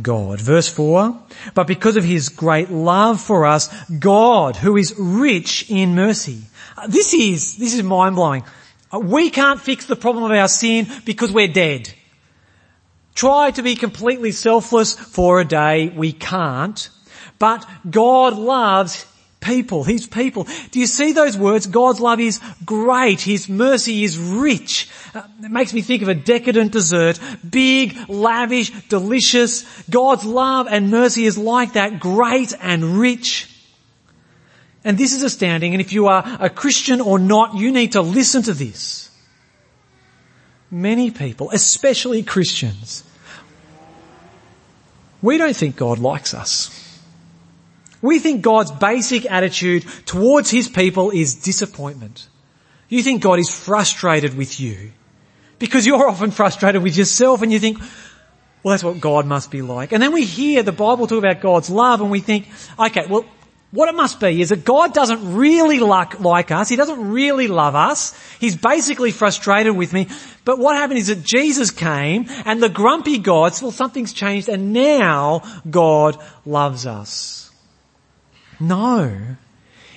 God. 0.00 0.40
Verse 0.40 0.68
4, 0.68 1.18
but 1.54 1.66
because 1.66 1.96
of 1.96 2.04
his 2.04 2.28
great 2.28 2.70
love 2.70 3.20
for 3.20 3.46
us, 3.46 3.68
God, 3.90 4.54
who 4.54 4.76
is 4.76 4.94
rich 4.96 5.68
in 5.68 5.96
mercy. 5.96 6.42
This 6.86 7.12
is, 7.14 7.56
this 7.56 7.74
is 7.74 7.82
mind 7.82 8.14
blowing. 8.14 8.44
We 8.92 9.30
can't 9.30 9.60
fix 9.60 9.86
the 9.86 9.96
problem 9.96 10.22
of 10.22 10.30
our 10.30 10.46
sin 10.46 10.86
because 11.04 11.32
we're 11.32 11.48
dead. 11.48 11.92
Try 13.16 13.50
to 13.50 13.62
be 13.62 13.74
completely 13.74 14.30
selfless 14.30 14.94
for 14.94 15.40
a 15.40 15.44
day. 15.44 15.88
We 15.88 16.12
can't. 16.12 16.88
But 17.40 17.68
God 17.90 18.34
loves 18.34 19.04
people, 19.46 19.84
His 19.84 20.06
people. 20.06 20.46
Do 20.72 20.80
you 20.80 20.86
see 20.86 21.12
those 21.12 21.38
words? 21.38 21.66
God's 21.66 22.00
love 22.00 22.20
is 22.20 22.40
great. 22.64 23.20
His 23.20 23.48
mercy 23.48 24.04
is 24.04 24.18
rich. 24.18 24.88
Uh, 25.14 25.22
it 25.42 25.50
makes 25.50 25.72
me 25.72 25.82
think 25.82 26.02
of 26.02 26.08
a 26.08 26.14
decadent 26.14 26.72
dessert. 26.72 27.20
Big, 27.48 27.96
lavish, 28.08 28.70
delicious. 28.88 29.64
God's 29.88 30.24
love 30.24 30.66
and 30.68 30.90
mercy 30.90 31.24
is 31.24 31.38
like 31.38 31.74
that. 31.74 32.00
Great 32.00 32.52
and 32.60 32.98
rich. 32.98 33.48
And 34.84 34.98
this 34.98 35.12
is 35.12 35.22
astounding. 35.22 35.72
And 35.74 35.80
if 35.80 35.92
you 35.92 36.06
are 36.06 36.24
a 36.40 36.50
Christian 36.50 37.00
or 37.00 37.18
not, 37.18 37.54
you 37.54 37.72
need 37.72 37.92
to 37.92 38.02
listen 38.02 38.42
to 38.42 38.52
this. 38.54 39.10
Many 40.70 41.10
people, 41.10 41.50
especially 41.50 42.22
Christians, 42.22 43.04
we 45.22 45.38
don't 45.38 45.56
think 45.56 45.76
God 45.76 45.98
likes 45.98 46.34
us. 46.34 46.85
We 48.02 48.18
think 48.18 48.42
God's 48.42 48.70
basic 48.72 49.30
attitude 49.30 49.84
towards 50.04 50.50
His 50.50 50.68
people 50.68 51.10
is 51.10 51.34
disappointment. 51.34 52.28
You 52.88 53.02
think 53.02 53.22
God 53.22 53.38
is 53.38 53.50
frustrated 53.50 54.36
with 54.36 54.60
you 54.60 54.92
because 55.58 55.86
you're 55.86 56.08
often 56.08 56.30
frustrated 56.30 56.82
with 56.82 56.96
yourself 56.96 57.42
and 57.42 57.52
you 57.52 57.58
think, 57.58 57.78
well, 58.62 58.72
that's 58.72 58.84
what 58.84 59.00
God 59.00 59.26
must 59.26 59.50
be 59.50 59.62
like. 59.62 59.92
And 59.92 60.02
then 60.02 60.12
we 60.12 60.24
hear 60.24 60.62
the 60.62 60.72
Bible 60.72 61.06
talk 61.06 61.18
about 61.18 61.40
God's 61.40 61.70
love 61.70 62.00
and 62.00 62.10
we 62.10 62.20
think, 62.20 62.48
okay, 62.78 63.06
well, 63.08 63.24
what 63.72 63.88
it 63.88 63.94
must 63.94 64.20
be 64.20 64.40
is 64.40 64.50
that 64.50 64.64
God 64.64 64.94
doesn't 64.94 65.34
really 65.34 65.80
like, 65.80 66.20
like 66.20 66.50
us. 66.50 66.68
He 66.68 66.76
doesn't 66.76 67.10
really 67.10 67.48
love 67.48 67.74
us. 67.74 68.14
He's 68.38 68.56
basically 68.56 69.10
frustrated 69.10 69.76
with 69.76 69.92
me. 69.92 70.08
But 70.44 70.58
what 70.58 70.76
happened 70.76 70.98
is 70.98 71.08
that 71.08 71.22
Jesus 71.24 71.70
came 71.70 72.26
and 72.44 72.62
the 72.62 72.68
grumpy 72.68 73.18
God, 73.18 73.52
well, 73.60 73.72
something's 73.72 74.12
changed 74.12 74.48
and 74.48 74.72
now 74.72 75.42
God 75.68 76.22
loves 76.44 76.86
us. 76.86 77.45
No. 78.60 79.36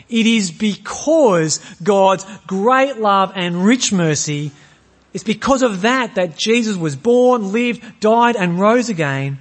It 0.09 0.25
is 0.25 0.51
because 0.51 1.59
God's 1.83 2.25
great 2.47 2.97
love 2.97 3.31
and 3.35 3.63
rich 3.63 3.91
mercy, 3.93 4.51
it's 5.13 5.23
because 5.23 5.61
of 5.61 5.81
that 5.81 6.15
that 6.15 6.37
Jesus 6.37 6.75
was 6.75 6.95
born, 6.95 7.51
lived, 7.51 7.99
died 7.99 8.35
and 8.35 8.59
rose 8.59 8.89
again. 8.89 9.39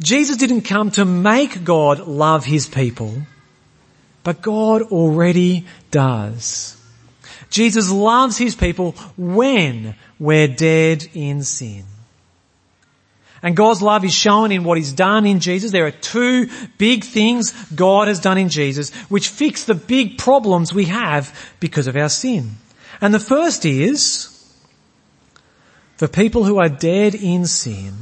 Jesus 0.00 0.36
didn't 0.36 0.62
come 0.62 0.90
to 0.92 1.04
make 1.04 1.64
God 1.64 2.00
love 2.00 2.44
his 2.44 2.68
people. 2.68 3.22
But 4.22 4.42
God 4.42 4.82
already 4.82 5.66
does. 5.90 6.76
Jesus 7.50 7.90
loves 7.90 8.36
his 8.38 8.54
people 8.54 8.92
when 9.16 9.94
we're 10.18 10.48
dead 10.48 11.06
in 11.14 11.42
sin. 11.42 11.84
And 13.44 13.54
God's 13.54 13.82
love 13.82 14.06
is 14.06 14.14
shown 14.14 14.52
in 14.52 14.64
what 14.64 14.78
he's 14.78 14.94
done 14.94 15.26
in 15.26 15.38
Jesus. 15.38 15.70
There 15.70 15.84
are 15.84 15.90
two 15.90 16.48
big 16.78 17.04
things 17.04 17.52
God 17.70 18.08
has 18.08 18.18
done 18.18 18.38
in 18.38 18.48
Jesus 18.48 18.90
which 19.10 19.28
fix 19.28 19.64
the 19.64 19.74
big 19.74 20.16
problems 20.16 20.72
we 20.72 20.86
have 20.86 21.54
because 21.60 21.86
of 21.86 21.94
our 21.94 22.08
sin. 22.08 22.52
And 23.02 23.12
the 23.12 23.20
first 23.20 23.66
is, 23.66 24.30
for 25.98 26.08
people 26.08 26.44
who 26.44 26.58
are 26.58 26.70
dead 26.70 27.14
in 27.14 27.44
sin, 27.44 27.92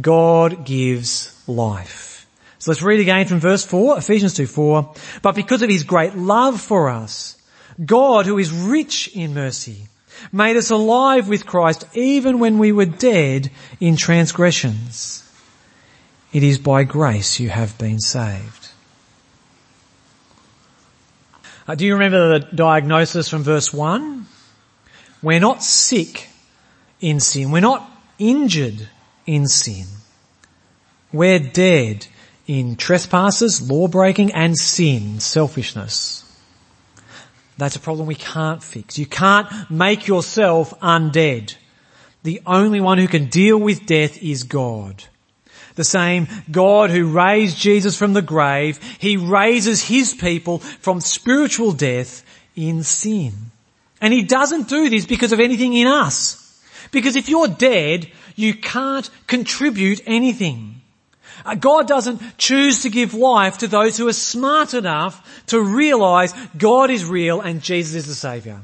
God 0.00 0.64
gives 0.64 1.36
life. 1.48 2.24
So 2.60 2.70
let's 2.70 2.80
read 2.80 3.00
again 3.00 3.26
from 3.26 3.40
verse 3.40 3.64
4, 3.64 3.98
Ephesians 3.98 4.34
2, 4.34 4.46
4. 4.46 4.94
But 5.20 5.34
because 5.34 5.62
of 5.62 5.68
his 5.68 5.82
great 5.82 6.14
love 6.14 6.60
for 6.60 6.90
us, 6.90 7.36
God 7.84 8.26
who 8.26 8.38
is 8.38 8.52
rich 8.52 9.10
in 9.16 9.34
mercy, 9.34 9.88
made 10.32 10.56
us 10.56 10.70
alive 10.70 11.28
with 11.28 11.46
Christ 11.46 11.84
even 11.94 12.38
when 12.38 12.58
we 12.58 12.72
were 12.72 12.84
dead 12.84 13.50
in 13.80 13.96
transgressions. 13.96 15.20
It 16.32 16.42
is 16.42 16.58
by 16.58 16.84
grace 16.84 17.38
you 17.38 17.48
have 17.48 17.78
been 17.78 18.00
saved. 18.00 18.70
Uh, 21.66 21.74
do 21.74 21.86
you 21.86 21.94
remember 21.94 22.38
the 22.38 22.46
diagnosis 22.54 23.28
from 23.28 23.42
verse 23.42 23.72
1? 23.72 24.26
We're 25.22 25.40
not 25.40 25.62
sick 25.62 26.28
in 27.00 27.20
sin. 27.20 27.50
We're 27.50 27.60
not 27.60 27.88
injured 28.18 28.88
in 29.26 29.46
sin. 29.48 29.86
We're 31.12 31.38
dead 31.38 32.06
in 32.46 32.76
trespasses, 32.76 33.70
law 33.70 33.88
breaking 33.88 34.32
and 34.32 34.56
sin, 34.58 35.20
selfishness. 35.20 36.23
That's 37.56 37.76
a 37.76 37.80
problem 37.80 38.06
we 38.06 38.14
can't 38.14 38.62
fix. 38.62 38.98
You 38.98 39.06
can't 39.06 39.48
make 39.70 40.06
yourself 40.06 40.78
undead. 40.80 41.54
The 42.22 42.40
only 42.46 42.80
one 42.80 42.98
who 42.98 43.06
can 43.06 43.26
deal 43.26 43.58
with 43.58 43.86
death 43.86 44.22
is 44.22 44.42
God. 44.44 45.04
The 45.76 45.84
same 45.84 46.28
God 46.50 46.90
who 46.90 47.12
raised 47.12 47.58
Jesus 47.58 47.96
from 47.96 48.12
the 48.12 48.22
grave, 48.22 48.80
He 48.98 49.16
raises 49.16 49.82
His 49.82 50.14
people 50.14 50.58
from 50.58 51.00
spiritual 51.00 51.72
death 51.72 52.24
in 52.56 52.82
sin. 52.82 53.32
And 54.00 54.12
He 54.12 54.22
doesn't 54.22 54.68
do 54.68 54.88
this 54.88 55.06
because 55.06 55.32
of 55.32 55.40
anything 55.40 55.74
in 55.74 55.86
us. 55.86 56.40
Because 56.90 57.16
if 57.16 57.28
you're 57.28 57.48
dead, 57.48 58.10
you 58.36 58.54
can't 58.54 59.08
contribute 59.26 60.00
anything. 60.06 60.80
Uh, 61.44 61.54
God 61.54 61.86
doesn't 61.88 62.38
choose 62.38 62.82
to 62.82 62.90
give 62.90 63.14
life 63.14 63.58
to 63.58 63.68
those 63.68 63.96
who 63.96 64.08
are 64.08 64.12
smart 64.12 64.74
enough 64.74 65.44
to 65.46 65.60
realize 65.60 66.34
God 66.56 66.90
is 66.90 67.04
real 67.04 67.40
and 67.40 67.62
Jesus 67.62 67.94
is 67.94 68.06
the 68.06 68.14
Saviour. 68.14 68.60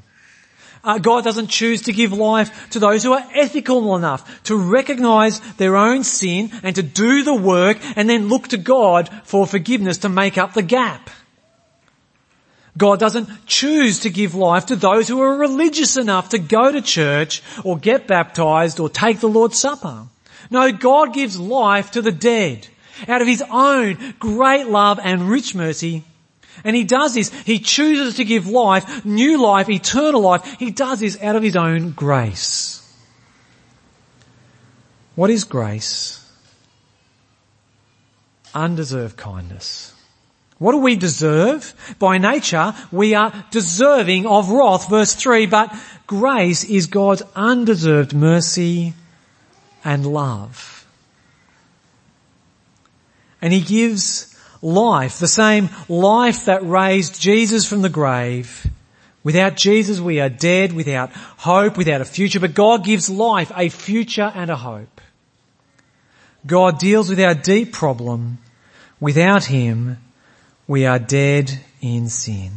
Uh, 0.82 0.98
God 0.98 1.24
doesn't 1.24 1.48
choose 1.48 1.82
to 1.82 1.92
give 1.92 2.12
life 2.12 2.70
to 2.70 2.78
those 2.78 3.02
who 3.02 3.12
are 3.12 3.26
ethical 3.34 3.94
enough 3.96 4.42
to 4.44 4.56
recognize 4.56 5.40
their 5.56 5.76
own 5.76 6.04
sin 6.04 6.50
and 6.62 6.74
to 6.76 6.82
do 6.82 7.22
the 7.22 7.34
work 7.34 7.78
and 7.96 8.08
then 8.08 8.28
look 8.28 8.48
to 8.48 8.56
God 8.56 9.10
for 9.24 9.46
forgiveness 9.46 9.98
to 9.98 10.08
make 10.08 10.38
up 10.38 10.54
the 10.54 10.62
gap. 10.62 11.10
God 12.78 12.98
doesn't 12.98 13.46
choose 13.46 14.00
to 14.00 14.10
give 14.10 14.34
life 14.34 14.66
to 14.66 14.76
those 14.76 15.08
who 15.08 15.20
are 15.20 15.36
religious 15.36 15.98
enough 15.98 16.30
to 16.30 16.38
go 16.38 16.72
to 16.72 16.80
church 16.80 17.42
or 17.62 17.76
get 17.76 18.06
baptized 18.06 18.80
or 18.80 18.88
take 18.88 19.20
the 19.20 19.28
Lord's 19.28 19.58
Supper. 19.58 20.06
No, 20.50 20.72
God 20.72 21.12
gives 21.12 21.38
life 21.38 21.90
to 21.92 22.02
the 22.02 22.12
dead 22.12 22.68
out 23.08 23.22
of 23.22 23.28
His 23.28 23.42
own 23.50 24.14
great 24.18 24.66
love 24.66 25.00
and 25.02 25.28
rich 25.28 25.54
mercy 25.54 26.04
and 26.64 26.76
he 26.76 26.84
does 26.84 27.14
this. 27.14 27.30
He 27.44 27.58
chooses 27.58 28.16
to 28.16 28.24
give 28.24 28.46
life, 28.46 29.04
new 29.04 29.40
life, 29.40 29.68
eternal 29.68 30.20
life. 30.20 30.44
He 30.58 30.70
does 30.70 31.00
this 31.00 31.20
out 31.22 31.36
of 31.36 31.42
his 31.42 31.56
own 31.56 31.92
grace. 31.92 32.76
What 35.14 35.30
is 35.30 35.44
grace? 35.44 36.16
Undeserved 38.54 39.16
kindness. 39.16 39.94
What 40.58 40.72
do 40.72 40.78
we 40.78 40.96
deserve? 40.96 41.74
By 41.98 42.18
nature, 42.18 42.74
we 42.92 43.14
are 43.14 43.32
deserving 43.50 44.26
of 44.26 44.50
wrath, 44.50 44.90
verse 44.90 45.14
3, 45.14 45.46
but 45.46 45.74
grace 46.06 46.64
is 46.64 46.86
God's 46.86 47.22
undeserved 47.34 48.12
mercy 48.12 48.92
and 49.84 50.06
love. 50.06 50.86
And 53.42 53.52
He 53.52 53.60
gives 53.60 54.36
life, 54.62 55.18
the 55.18 55.28
same 55.28 55.70
life 55.88 56.44
that 56.44 56.62
raised 56.64 57.20
Jesus 57.20 57.66
from 57.66 57.82
the 57.82 57.88
grave. 57.88 58.66
Without 59.22 59.56
Jesus 59.56 60.00
we 60.00 60.20
are 60.20 60.28
dead, 60.28 60.72
without 60.72 61.12
hope, 61.12 61.76
without 61.76 62.00
a 62.00 62.06
future, 62.06 62.40
but 62.40 62.54
God 62.54 62.84
gives 62.84 63.10
life, 63.10 63.52
a 63.54 63.68
future 63.68 64.30
and 64.34 64.50
a 64.50 64.56
hope. 64.56 65.00
God 66.46 66.78
deals 66.78 67.10
with 67.10 67.20
our 67.20 67.34
deep 67.34 67.72
problem. 67.72 68.38
Without 68.98 69.44
Him, 69.44 69.98
we 70.66 70.86
are 70.86 70.98
dead 70.98 71.60
in 71.80 72.08
sin. 72.08 72.52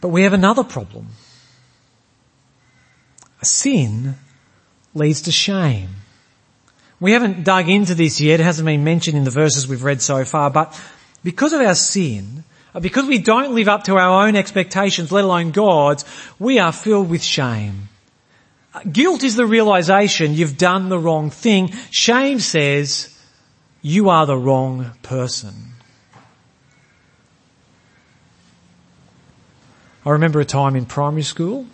But 0.00 0.08
we 0.08 0.22
have 0.22 0.32
another 0.32 0.64
problem. 0.64 1.08
Sin 3.44 4.16
leads 4.94 5.22
to 5.22 5.32
shame. 5.32 5.90
We 7.00 7.12
haven't 7.12 7.44
dug 7.44 7.68
into 7.68 7.94
this 7.94 8.20
yet. 8.20 8.40
It 8.40 8.44
hasn't 8.44 8.66
been 8.66 8.84
mentioned 8.84 9.16
in 9.16 9.24
the 9.24 9.30
verses 9.30 9.68
we've 9.68 9.82
read 9.82 10.00
so 10.00 10.24
far, 10.24 10.50
but 10.50 10.80
because 11.22 11.52
of 11.52 11.60
our 11.60 11.74
sin, 11.74 12.44
uh, 12.74 12.80
because 12.80 13.06
we 13.06 13.18
don't 13.18 13.54
live 13.54 13.68
up 13.68 13.84
to 13.84 13.96
our 13.96 14.26
own 14.26 14.36
expectations, 14.36 15.12
let 15.12 15.24
alone 15.24 15.50
God's, 15.50 16.04
we 16.38 16.58
are 16.58 16.72
filled 16.72 17.10
with 17.10 17.22
shame. 17.22 17.88
Uh, 18.72 18.80
guilt 18.90 19.22
is 19.22 19.36
the 19.36 19.46
realization 19.46 20.34
you've 20.34 20.58
done 20.58 20.88
the 20.88 20.98
wrong 20.98 21.30
thing. 21.30 21.72
Shame 21.90 22.40
says 22.40 23.16
you 23.82 24.08
are 24.08 24.26
the 24.26 24.36
wrong 24.36 24.92
person. 25.02 25.54
I 30.06 30.10
remember 30.10 30.40
a 30.40 30.44
time 30.44 30.76
in 30.76 30.84
primary 30.84 31.22
school 31.22 31.66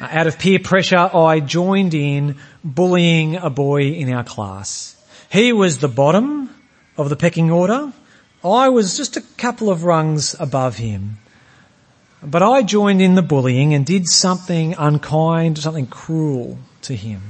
Uh, 0.00 0.08
out 0.10 0.26
of 0.26 0.38
peer 0.38 0.58
pressure, 0.58 0.96
I 0.96 1.40
joined 1.40 1.94
in 1.94 2.36
bullying 2.64 3.36
a 3.36 3.50
boy 3.50 3.82
in 3.92 4.12
our 4.12 4.24
class. 4.24 4.96
He 5.30 5.52
was 5.52 5.78
the 5.78 5.88
bottom 5.88 6.54
of 6.96 7.08
the 7.08 7.16
pecking 7.16 7.50
order. 7.50 7.92
I 8.44 8.68
was 8.68 8.96
just 8.96 9.16
a 9.16 9.22
couple 9.36 9.70
of 9.70 9.84
rungs 9.84 10.34
above 10.38 10.76
him. 10.76 11.18
But 12.22 12.42
I 12.42 12.62
joined 12.62 13.02
in 13.02 13.14
the 13.14 13.22
bullying 13.22 13.74
and 13.74 13.84
did 13.84 14.08
something 14.08 14.74
unkind, 14.78 15.58
something 15.58 15.86
cruel 15.86 16.58
to 16.82 16.96
him. 16.96 17.20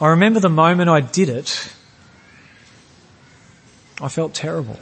I 0.00 0.08
remember 0.08 0.40
the 0.40 0.48
moment 0.48 0.88
I 0.88 1.00
did 1.00 1.28
it, 1.28 1.72
I 4.00 4.08
felt 4.08 4.32
terrible. 4.32 4.78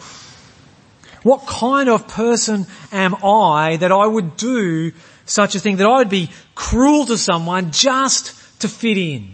What 1.26 1.44
kind 1.44 1.88
of 1.88 2.06
person 2.06 2.68
am 2.92 3.16
I 3.16 3.78
that 3.78 3.90
I 3.90 4.06
would 4.06 4.36
do 4.36 4.92
such 5.24 5.56
a 5.56 5.58
thing, 5.58 5.78
that 5.78 5.86
I 5.88 5.98
would 5.98 6.08
be 6.08 6.30
cruel 6.54 7.04
to 7.06 7.18
someone 7.18 7.72
just 7.72 8.60
to 8.60 8.68
fit 8.68 8.96
in? 8.96 9.32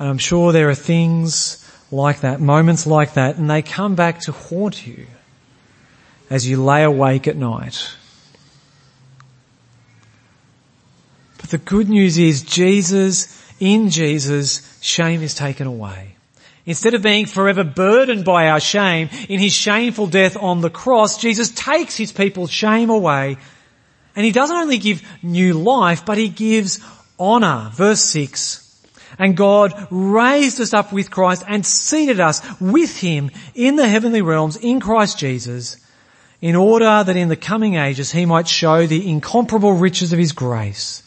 And 0.00 0.08
I'm 0.08 0.18
sure 0.18 0.50
there 0.50 0.68
are 0.68 0.74
things 0.74 1.64
like 1.92 2.22
that, 2.22 2.40
moments 2.40 2.88
like 2.88 3.14
that, 3.14 3.36
and 3.36 3.48
they 3.48 3.62
come 3.62 3.94
back 3.94 4.18
to 4.22 4.32
haunt 4.32 4.84
you 4.84 5.06
as 6.28 6.44
you 6.44 6.60
lay 6.60 6.82
awake 6.82 7.28
at 7.28 7.36
night. 7.36 7.88
But 11.38 11.50
the 11.50 11.58
good 11.58 11.88
news 11.88 12.18
is 12.18 12.42
Jesus, 12.42 13.43
in 13.60 13.90
Jesus, 13.90 14.78
shame 14.80 15.22
is 15.22 15.34
taken 15.34 15.66
away. 15.66 16.16
Instead 16.66 16.94
of 16.94 17.02
being 17.02 17.26
forever 17.26 17.62
burdened 17.62 18.24
by 18.24 18.48
our 18.48 18.60
shame, 18.60 19.10
in 19.28 19.38
his 19.38 19.52
shameful 19.52 20.06
death 20.06 20.36
on 20.36 20.60
the 20.60 20.70
cross, 20.70 21.20
Jesus 21.20 21.50
takes 21.50 21.96
his 21.96 22.12
people's 22.12 22.50
shame 22.50 22.90
away. 22.90 23.36
And 24.16 24.24
he 24.24 24.32
doesn't 24.32 24.56
only 24.56 24.78
give 24.78 25.02
new 25.22 25.54
life, 25.54 26.06
but 26.06 26.16
he 26.16 26.28
gives 26.28 26.80
honor. 27.18 27.70
Verse 27.74 28.02
6. 28.04 28.60
And 29.18 29.36
God 29.36 29.88
raised 29.90 30.60
us 30.60 30.72
up 30.72 30.92
with 30.92 31.10
Christ 31.10 31.44
and 31.46 31.64
seated 31.64 32.18
us 32.18 32.40
with 32.60 32.98
him 32.98 33.30
in 33.54 33.76
the 33.76 33.88
heavenly 33.88 34.22
realms 34.22 34.56
in 34.56 34.80
Christ 34.80 35.18
Jesus 35.18 35.76
in 36.40 36.56
order 36.56 37.04
that 37.04 37.16
in 37.16 37.28
the 37.28 37.36
coming 37.36 37.76
ages 37.76 38.10
he 38.10 38.26
might 38.26 38.48
show 38.48 38.86
the 38.86 39.08
incomparable 39.08 39.72
riches 39.72 40.12
of 40.12 40.18
his 40.18 40.32
grace 40.32 41.02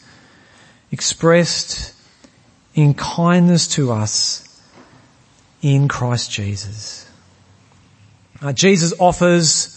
expressed 0.90 1.94
in 2.74 2.94
kindness 2.94 3.68
to 3.68 3.92
us 3.92 4.44
in 5.62 5.88
Christ 5.88 6.30
Jesus. 6.30 7.08
Uh, 8.40 8.52
Jesus 8.52 8.94
offers 9.00 9.74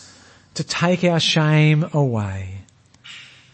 to 0.54 0.64
take 0.64 1.04
our 1.04 1.20
shame 1.20 1.86
away. 1.94 2.58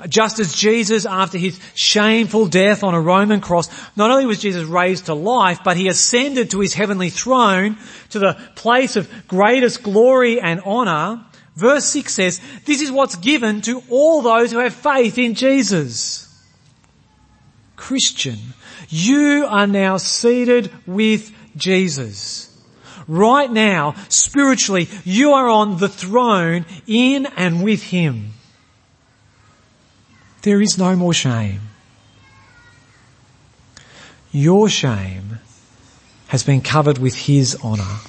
Just 0.08 0.40
as 0.40 0.54
Jesus, 0.54 1.08
after 1.08 1.40
his 1.40 1.60
shameful 1.74 2.48
death 2.48 2.84
on 2.84 2.94
a 2.94 3.02
Roman 3.02 3.42
cross, 3.42 3.68
not 3.96 4.12
only 4.12 4.28
was 4.28 4.40
Jesus 4.40 4.64
raised 4.64 5.08
to 5.08 5.16
life, 5.16 5.60
but 5.64 5.76
he 5.76 5.88
ascended 5.88 6.52
to 6.52 6.60
his 6.60 6.76
heavenly 6.76 7.10
throne, 7.10 7.78
to 8.10 8.20
the 8.20 8.38
place 8.56 8.96
of 8.96 9.10
greatest 9.28 9.82
glory 9.82 10.40
and 10.40 10.62
honour. 10.62 11.26
Verse 11.56 11.86
6 11.86 12.14
says, 12.14 12.42
this 12.66 12.82
is 12.82 12.92
what's 12.92 13.16
given 13.16 13.62
to 13.62 13.82
all 13.90 14.22
those 14.22 14.52
who 14.52 14.60
have 14.60 14.74
faith 14.76 15.18
in 15.18 15.34
Jesus. 15.34 16.27
Christian, 17.78 18.40
you 18.90 19.46
are 19.48 19.68
now 19.68 19.96
seated 19.96 20.72
with 20.86 21.32
Jesus. 21.56 22.54
Right 23.08 23.50
now, 23.50 23.96
spiritually, 24.10 24.90
you 25.06 25.32
are 25.32 25.48
on 25.48 25.78
the 25.78 25.88
throne 25.88 26.66
in 26.86 27.26
and 27.38 27.64
with 27.64 27.84
Him. 27.84 28.34
There 30.42 30.62
is 30.62 30.78
no 30.78 30.96
more 30.96 31.14
shame. 31.14 31.62
Your 34.32 34.68
shame 34.68 35.40
has 36.28 36.44
been 36.44 36.62
covered 36.62 36.98
with 36.98 37.16
His 37.16 37.56
honour. 37.64 38.00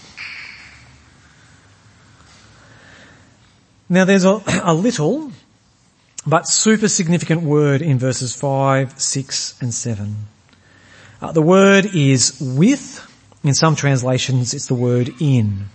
Now 3.89 4.05
there's 4.05 4.25
a, 4.25 4.43
a 4.65 4.75
little 4.75 5.33
but 6.29 6.47
super 6.47 6.89
significant 6.89 7.43
word 7.43 7.81
in 7.81 7.99
verses 7.99 8.35
5, 8.35 9.01
6 9.01 9.63
and 9.63 9.73
7. 9.73 10.17
Uh, 11.23 11.33
the 11.33 11.41
word 11.41 11.87
is 11.95 12.39
with. 12.39 13.05
In 13.43 13.55
some 13.55 13.77
translations, 13.77 14.53
it's 14.53 14.67
the 14.67 14.75
word 14.75 15.11
in. 15.21 15.67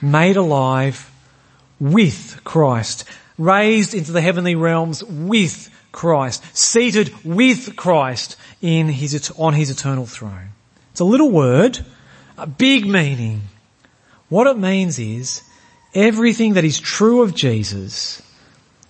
Made 0.00 0.36
alive 0.36 1.10
with 1.80 2.40
Christ. 2.44 3.04
Raised 3.36 3.94
into 3.94 4.12
the 4.12 4.20
heavenly 4.20 4.54
realms 4.54 5.02
with 5.02 5.70
Christ. 5.90 6.44
Seated 6.56 7.12
with 7.24 7.74
Christ 7.74 8.36
in 8.62 8.88
his, 8.88 9.32
on 9.36 9.54
his 9.54 9.70
eternal 9.70 10.06
throne. 10.06 10.50
It's 10.92 11.00
a 11.00 11.04
little 11.04 11.30
word, 11.30 11.84
a 12.38 12.46
big 12.46 12.86
meaning. 12.86 13.42
What 14.28 14.46
it 14.46 14.56
means 14.56 15.00
is, 15.00 15.42
everything 15.94 16.54
that 16.54 16.64
is 16.64 16.78
true 16.78 17.22
of 17.22 17.34
Jesus 17.34 18.22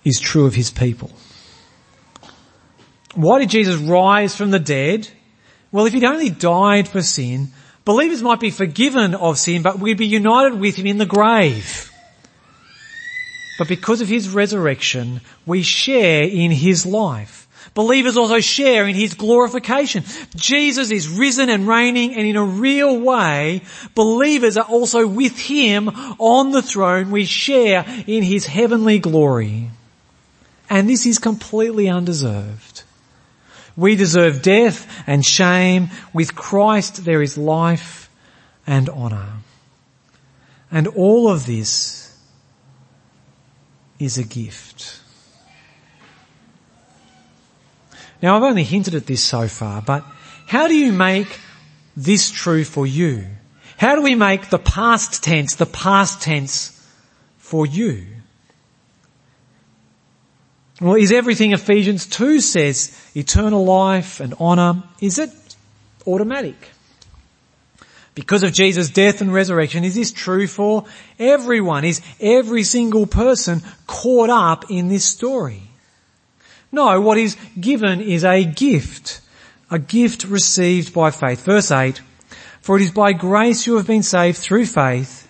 is 0.05 0.19
true 0.19 0.45
of 0.45 0.55
his 0.55 0.71
people. 0.71 1.11
Why 3.15 3.39
did 3.39 3.49
Jesus 3.49 3.75
rise 3.75 4.35
from 4.35 4.51
the 4.51 4.59
dead? 4.59 5.09
Well, 5.71 5.85
if 5.85 5.93
he'd 5.93 6.03
only 6.03 6.29
died 6.29 6.87
for 6.87 7.01
sin, 7.01 7.49
believers 7.83 8.21
might 8.21 8.39
be 8.39 8.51
forgiven 8.51 9.15
of 9.15 9.37
sin, 9.37 9.61
but 9.61 9.79
we'd 9.79 9.97
be 9.97 10.07
united 10.07 10.59
with 10.59 10.75
him 10.75 10.85
in 10.85 10.97
the 10.97 11.05
grave. 11.05 11.91
But 13.57 13.67
because 13.67 14.01
of 14.01 14.09
his 14.09 14.29
resurrection, 14.29 15.21
we 15.45 15.63
share 15.63 16.23
in 16.23 16.51
his 16.51 16.85
life. 16.85 17.47
Believers 17.73 18.15
also 18.15 18.39
share 18.39 18.87
in 18.87 18.95
his 18.95 19.15
glorification. 19.15 20.03
Jesus 20.35 20.91
is 20.91 21.09
risen 21.09 21.49
and 21.49 21.67
reigning 21.67 22.15
and 22.15 22.25
in 22.25 22.35
a 22.35 22.43
real 22.43 22.99
way, 22.99 23.61
believers 23.95 24.55
are 24.55 24.65
also 24.65 25.07
with 25.07 25.37
him 25.37 25.89
on 25.89 26.51
the 26.51 26.61
throne. 26.61 27.11
We 27.11 27.25
share 27.25 27.85
in 28.07 28.23
his 28.23 28.45
heavenly 28.45 28.99
glory. 28.99 29.71
And 30.69 30.89
this 30.89 31.05
is 31.05 31.19
completely 31.19 31.89
undeserved. 31.89 32.83
We 33.77 33.95
deserve 33.95 34.41
death 34.41 35.03
and 35.05 35.25
shame. 35.25 35.89
With 36.13 36.35
Christ 36.35 37.05
there 37.05 37.21
is 37.21 37.37
life 37.37 38.09
and 38.65 38.89
honour. 38.89 39.29
And 40.71 40.87
all 40.87 41.29
of 41.29 41.45
this 41.45 42.17
is 43.99 44.17
a 44.17 44.23
gift. 44.23 44.99
Now 48.21 48.37
I've 48.37 48.43
only 48.43 48.63
hinted 48.63 48.95
at 48.95 49.05
this 49.05 49.23
so 49.23 49.47
far, 49.47 49.81
but 49.81 50.03
how 50.47 50.67
do 50.67 50.75
you 50.75 50.91
make 50.91 51.39
this 51.95 52.31
true 52.31 52.63
for 52.63 52.87
you? 52.87 53.25
How 53.77 53.95
do 53.95 54.01
we 54.01 54.15
make 54.15 54.49
the 54.49 54.59
past 54.59 55.23
tense 55.23 55.55
the 55.55 55.65
past 55.65 56.21
tense 56.21 56.71
for 57.37 57.65
you? 57.65 58.14
Well, 60.81 60.95
is 60.95 61.11
everything 61.11 61.53
Ephesians 61.53 62.05
2 62.05 62.41
says, 62.41 62.97
eternal 63.15 63.63
life 63.63 64.19
and 64.19 64.33
honour, 64.33 64.83
is 64.99 65.19
it 65.19 65.31
automatic? 66.05 66.55
Because 68.13 68.43
of 68.43 68.53
Jesus' 68.53 68.89
death 68.89 69.21
and 69.21 69.33
resurrection, 69.33 69.83
is 69.83 69.95
this 69.95 70.11
true 70.11 70.47
for 70.47 70.85
everyone? 71.17 71.85
Is 71.85 72.01
every 72.19 72.63
single 72.63 73.05
person 73.05 73.61
caught 73.87 74.29
up 74.29 74.69
in 74.69 74.89
this 74.89 75.05
story? 75.05 75.63
No, 76.71 76.99
what 76.99 77.17
is 77.17 77.37
given 77.59 78.01
is 78.01 78.25
a 78.25 78.43
gift. 78.43 79.21
A 79.71 79.79
gift 79.79 80.25
received 80.25 80.93
by 80.93 81.11
faith. 81.11 81.43
Verse 81.43 81.71
8, 81.71 82.01
for 82.61 82.77
it 82.77 82.81
is 82.81 82.91
by 82.91 83.13
grace 83.13 83.65
you 83.65 83.77
have 83.77 83.87
been 83.87 84.03
saved 84.03 84.37
through 84.37 84.65
faith, 84.65 85.27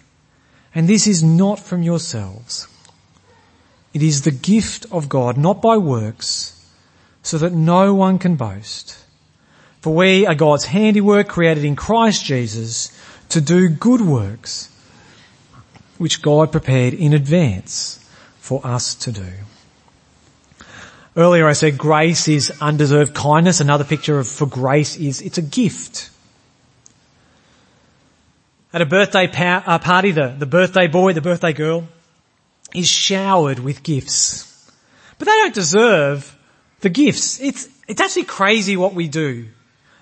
and 0.73 0.87
this 0.87 1.07
is 1.07 1.23
not 1.23 1.59
from 1.59 1.83
yourselves. 1.83 2.67
It 3.95 4.03
is 4.03 4.23
the 4.23 4.31
gift 4.31 4.85
of 4.91 5.07
God, 5.07 5.37
not 5.37 5.61
by 5.61 5.77
works, 5.77 6.51
so 7.23 7.37
that 7.37 7.53
no 7.53 7.93
one 7.93 8.19
can 8.19 8.35
boast. 8.35 9.01
For 9.79 9.95
we 9.95 10.27
are 10.27 10.35
God's 10.35 10.65
handiwork 10.65 11.29
created 11.29 11.63
in 11.63 11.77
Christ 11.77 12.25
Jesus 12.25 12.91
to 13.29 13.39
do 13.39 13.69
good 13.69 14.01
works, 14.01 14.69
which 15.97 16.21
God 16.21 16.51
prepared 16.51 16.93
in 16.93 17.13
advance 17.13 18.05
for 18.39 18.59
us 18.67 18.95
to 18.95 19.13
do. 19.13 19.31
Earlier 21.15 21.47
I 21.47 21.53
said 21.53 21.77
grace 21.77 22.27
is 22.27 22.51
undeserved 22.59 23.13
kindness. 23.13 23.61
Another 23.61 23.85
picture 23.85 24.19
of, 24.19 24.27
for 24.27 24.45
grace 24.45 24.97
is 24.97 25.21
it's 25.21 25.37
a 25.37 25.41
gift. 25.41 26.09
At 28.73 28.81
a 28.81 28.85
birthday 28.85 29.27
pa- 29.27 29.63
uh, 29.65 29.79
party, 29.79 30.11
the, 30.11 30.35
the 30.37 30.45
birthday 30.45 30.87
boy, 30.87 31.13
the 31.13 31.21
birthday 31.21 31.53
girl 31.53 31.87
is 32.75 32.89
showered 32.89 33.59
with 33.59 33.83
gifts. 33.83 34.71
But 35.17 35.25
they 35.27 35.31
don't 35.31 35.53
deserve 35.53 36.37
the 36.81 36.89
gifts. 36.89 37.39
It's, 37.39 37.67
it's 37.87 38.01
actually 38.01 38.25
crazy 38.25 38.77
what 38.77 38.93
we 38.93 39.07
do. 39.07 39.47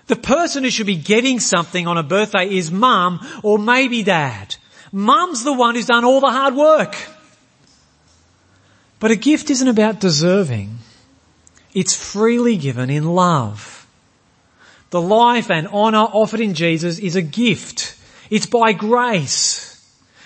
The 0.06 0.16
person 0.16 0.64
who 0.64 0.70
should 0.70 0.86
be 0.86 0.96
getting 0.96 1.40
something 1.40 1.86
on 1.86 1.96
a 1.96 2.02
birthday 2.02 2.48
is 2.48 2.70
mum 2.70 3.20
or 3.42 3.58
maybe 3.58 4.02
dad. 4.02 4.56
Mum's 4.92 5.44
the 5.44 5.52
one 5.52 5.74
who's 5.74 5.86
done 5.86 6.04
all 6.04 6.20
the 6.20 6.30
hard 6.30 6.54
work. 6.54 6.94
But 9.00 9.10
a 9.10 9.16
gift 9.16 9.50
isn't 9.50 9.68
about 9.68 10.00
deserving. 10.00 10.78
It's 11.72 11.96
freely 11.96 12.56
given 12.56 12.90
in 12.90 13.04
love. 13.04 13.86
The 14.90 15.00
life 15.00 15.50
and 15.50 15.66
honour 15.66 15.98
offered 15.98 16.40
in 16.40 16.54
Jesus 16.54 16.98
is 16.98 17.16
a 17.16 17.22
gift. 17.22 17.96
It's 18.30 18.46
by 18.46 18.72
grace. 18.72 19.73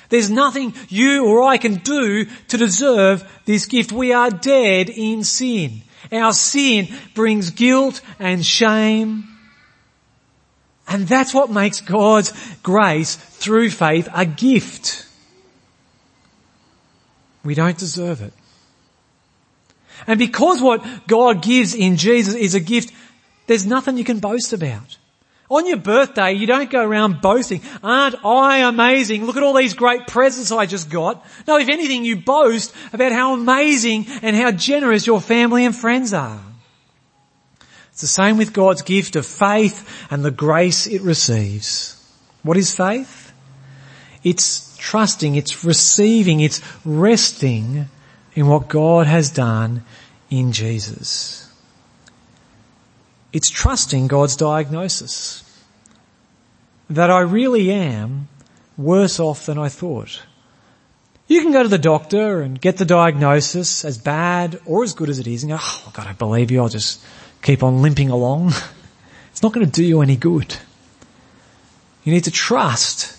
There's 0.09 0.31
nothing 0.31 0.75
you 0.89 1.27
or 1.27 1.43
I 1.43 1.59
can 1.59 1.77
do 1.77 2.25
to 2.25 2.57
deserve 2.57 3.31
this 3.45 3.67
gift. 3.67 3.93
We 3.93 4.13
are 4.13 4.31
dead 4.31 4.89
in 4.89 5.25
sin. 5.25 5.83
Our 6.11 6.33
sin 6.33 6.89
brings 7.15 7.51
guilt 7.51 8.01
and 8.19 8.45
shame. 8.45 9.29
And 10.87 11.07
that's 11.07 11.35
what 11.35 11.51
makes 11.51 11.83
God's 11.83 12.33
grace 12.63 13.17
through 13.17 13.71
faith 13.71 14.09
a 14.15 14.25
gift. 14.25 15.07
We 17.45 17.55
don't 17.55 17.77
deserve 17.77 18.23
it. 18.23 18.33
And 20.07 20.19
because 20.19 20.63
what 20.63 21.07
God 21.07 21.43
gives 21.43 21.75
in 21.75 21.97
Jesus 21.97 22.35
is 22.35 22.55
a 22.55 22.61
gift, 22.61 22.93
there's 23.47 23.67
nothing 23.67 23.99
you 23.99 24.05
can 24.05 24.21
boast 24.21 24.53
about. 24.53 24.97
On 25.51 25.67
your 25.67 25.79
birthday, 25.79 26.33
you 26.35 26.47
don't 26.47 26.71
go 26.71 26.85
around 26.85 27.23
boasting, 27.23 27.63
aren't 27.83 28.23
I 28.25 28.59
amazing? 28.59 29.25
Look 29.25 29.39
at 29.39 29.43
all 29.43 29.55
these 29.55 29.73
great 29.73 30.07
presents 30.07 30.53
I 30.53 30.67
just 30.67 30.91
got. 30.91 31.25
No, 31.47 31.57
if 31.57 31.71
anything, 31.71 32.05
you 32.05 32.17
boast 32.17 32.75
about 32.93 33.13
how 33.13 33.33
amazing 33.33 34.07
and 34.21 34.37
how 34.37 34.51
generous 34.51 35.07
your 35.07 35.23
family 35.23 35.65
and 35.65 35.75
friends 35.75 36.13
are. 36.13 36.41
It's 37.93 38.03
the 38.03 38.07
same 38.07 38.37
with 38.37 38.53
God's 38.53 38.83
gift 38.83 39.17
of 39.17 39.25
faith 39.25 40.07
and 40.11 40.23
the 40.23 40.31
grace 40.31 40.87
it 40.87 41.01
receives. 41.01 41.95
What 42.43 42.59
is 42.59 42.75
faith? 42.77 43.33
It's 44.23 44.77
trusting, 44.77 45.35
it's 45.35 45.65
receiving, 45.65 46.41
it's 46.41 46.61
resting 46.85 47.89
in 48.35 48.47
what 48.49 48.69
God 48.69 49.07
has 49.07 49.31
done 49.31 49.83
in 50.31 50.53
Jesus. 50.53 51.48
It's 53.33 53.51
trusting 53.51 54.07
God's 54.07 54.37
diagnosis 54.37 55.45
that 56.89 57.11
I 57.11 57.21
really 57.21 57.71
am 57.71 58.29
worse 58.77 59.21
off 59.21 59.47
than 59.47 59.59
I 59.59 59.69
thought. 59.69 60.23
You 61.27 61.43
can 61.43 61.53
go 61.53 61.63
to 61.63 61.69
the 61.69 61.79
doctor 61.79 62.41
and 62.41 62.59
get 62.59 62.79
the 62.79 62.87
diagnosis 62.87 63.85
as 63.85 63.99
bad 63.99 64.59
or 64.65 64.83
as 64.83 64.95
good 64.95 65.11
as 65.11 65.19
it 65.19 65.27
is 65.27 65.43
and 65.43 65.53
go, 65.53 65.59
oh 65.61 65.91
God, 65.93 66.07
I 66.07 66.15
believe 66.15 66.51
you, 66.51 66.63
I'll 66.63 66.71
just 66.71 67.03
keep 67.43 67.63
on 67.63 67.83
limping 67.83 68.11
along. 68.11 68.53
It's 69.31 69.43
not 69.45 69.53
going 69.53 69.65
to 69.65 69.71
do 69.71 69.85
you 69.85 70.01
any 70.01 70.17
good. 70.17 70.57
You 72.03 72.13
need 72.13 72.25
to 72.25 72.33
trust 72.33 73.17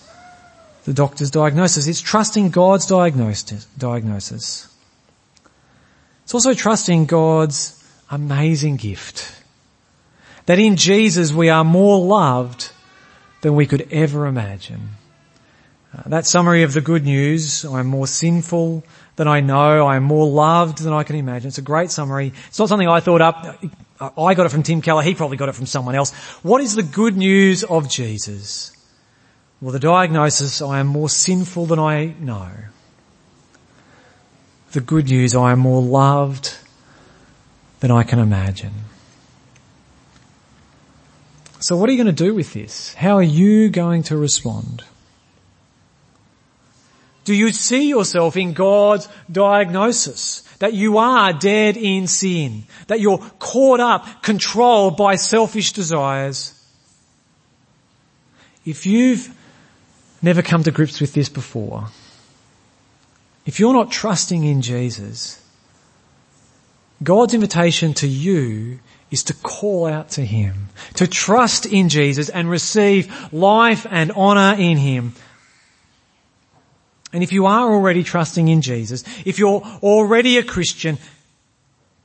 the 0.83 0.93
doctor's 0.93 1.31
diagnosis. 1.31 1.87
It's 1.87 2.01
trusting 2.01 2.49
God's 2.49 2.87
diagnosis. 2.87 3.67
It's 6.23 6.33
also 6.33 6.53
trusting 6.53 7.05
God's 7.05 7.81
amazing 8.11 8.75
gift. 8.75 9.38
That 10.49 10.57
in 10.57 10.77
Jesus 10.77 11.31
we 11.31 11.49
are 11.49 11.63
more 11.63 12.03
loved 12.03 12.71
than 13.41 13.53
we 13.53 13.67
could 13.67 13.87
ever 13.91 14.25
imagine. 14.25 14.89
Uh, 15.95 16.01
that 16.07 16.25
summary 16.25 16.63
of 16.63 16.73
the 16.73 16.81
good 16.81 17.03
news, 17.05 17.63
I 17.65 17.81
am 17.81 17.85
more 17.85 18.07
sinful 18.07 18.83
than 19.15 19.27
I 19.27 19.41
know, 19.41 19.85
I 19.85 19.95
am 19.95 20.05
more 20.05 20.25
loved 20.25 20.79
than 20.79 20.91
I 20.91 21.03
can 21.03 21.17
imagine. 21.17 21.49
It's 21.49 21.59
a 21.59 21.61
great 21.61 21.91
summary. 21.91 22.33
It's 22.47 22.57
not 22.57 22.67
something 22.67 22.87
I 22.87 22.99
thought 22.99 23.21
up. 23.21 23.63
I 24.01 24.33
got 24.33 24.47
it 24.47 24.49
from 24.49 24.63
Tim 24.63 24.81
Keller, 24.81 25.03
he 25.03 25.13
probably 25.13 25.37
got 25.37 25.49
it 25.49 25.55
from 25.55 25.67
someone 25.67 25.93
else. 25.93 26.13
What 26.41 26.61
is 26.61 26.73
the 26.73 26.81
good 26.81 27.15
news 27.15 27.63
of 27.63 27.87
Jesus? 27.87 28.75
Well, 29.61 29.71
the 29.71 29.77
diagnosis, 29.77 30.63
I 30.63 30.79
am 30.79 30.87
more 30.87 31.09
sinful 31.09 31.67
than 31.67 31.77
I 31.77 32.15
know 32.19 32.49
the 34.71 34.81
good 34.81 35.09
news, 35.09 35.35
I 35.35 35.51
am 35.51 35.59
more 35.59 35.83
loved 35.83 36.57
than 37.81 37.91
I 37.91 38.01
can 38.01 38.17
imagine. 38.17 38.88
So 41.59 41.75
what 41.75 41.89
are 41.89 41.91
you 41.91 42.01
going 42.01 42.15
to 42.15 42.23
do 42.23 42.33
with 42.33 42.53
this? 42.53 42.93
How 42.93 43.17
are 43.17 43.21
you 43.21 43.69
going 43.69 44.03
to 44.03 44.17
respond? 44.17 44.83
Do 47.25 47.35
you 47.35 47.51
see 47.51 47.89
yourself 47.89 48.37
in 48.37 48.53
God's 48.53 49.09
diagnosis? 49.31 50.41
That 50.59 50.73
you 50.73 50.97
are 50.97 51.33
dead 51.33 51.77
in 51.77 52.07
sin? 52.07 52.63
That 52.87 53.01
you're 53.01 53.19
caught 53.39 53.81
up, 53.81 54.23
controlled 54.23 54.97
by 54.97 55.15
selfish 55.15 55.73
desires? 55.73 56.55
If 58.65 58.85
you've 58.85 59.35
never 60.21 60.41
come 60.41 60.63
to 60.63 60.71
grips 60.71 61.01
with 61.01 61.13
this 61.13 61.29
before, 61.29 61.87
if 63.45 63.59
you're 63.59 63.73
not 63.73 63.91
trusting 63.91 64.43
in 64.43 64.61
Jesus, 64.61 65.41
God's 67.03 67.33
invitation 67.33 67.93
to 67.95 68.07
you 68.07 68.79
is 69.11 69.23
to 69.23 69.33
call 69.33 69.87
out 69.87 70.09
to 70.11 70.25
Him, 70.25 70.69
to 70.95 71.07
trust 71.07 71.65
in 71.65 71.89
Jesus 71.89 72.29
and 72.29 72.49
receive 72.49 73.33
life 73.33 73.85
and 73.89 74.11
honour 74.11 74.59
in 74.59 74.77
Him. 74.77 75.13
And 77.11 77.23
if 77.23 77.31
you 77.31 77.47
are 77.47 77.71
already 77.71 78.03
trusting 78.03 78.47
in 78.47 78.61
Jesus, 78.61 79.03
if 79.25 79.39
you're 79.39 79.61
already 79.81 80.37
a 80.37 80.43
Christian, 80.43 80.97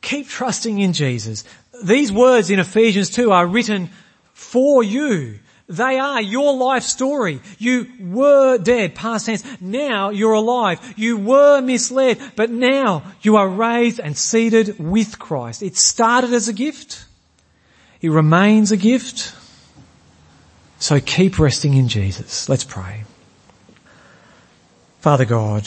keep 0.01 0.29
trusting 0.29 0.79
in 0.79 0.93
Jesus. 0.93 1.45
These 1.83 2.11
words 2.11 2.51
in 2.51 2.59
Ephesians 2.59 3.11
2 3.11 3.31
are 3.31 3.47
written 3.47 3.91
for 4.33 4.83
you. 4.83 5.41
They 5.69 5.99
are 5.99 6.21
your 6.21 6.55
life 6.55 6.83
story. 6.83 7.41
You 7.59 7.87
were 7.99 8.59
dead, 8.59 8.95
past 8.95 9.27
tense. 9.27 9.43
Now 9.63 10.11
you're 10.11 10.35
alive. 10.35 10.79
You 10.97 11.17
were 11.17 11.63
misled, 11.63 12.21
but 12.37 12.51
now 12.51 13.03
you 13.23 13.37
are 13.37 13.49
raised 13.49 13.99
and 13.99 14.17
seated 14.17 14.79
with 14.79 15.19
Christ. 15.19 15.63
It 15.63 15.77
started 15.77 16.35
as 16.35 16.49
a 16.49 16.53
gift. 16.53 17.07
It 18.03 18.11
remains 18.11 18.73
a 18.73 18.77
gift. 18.77 19.35
So 20.79 21.01
keep 21.01 21.39
resting 21.39 21.73
in 21.73 21.89
Jesus. 21.89 22.47
Let's 22.47 22.65
pray. 22.65 23.05
Father 25.01 25.25
God, 25.25 25.67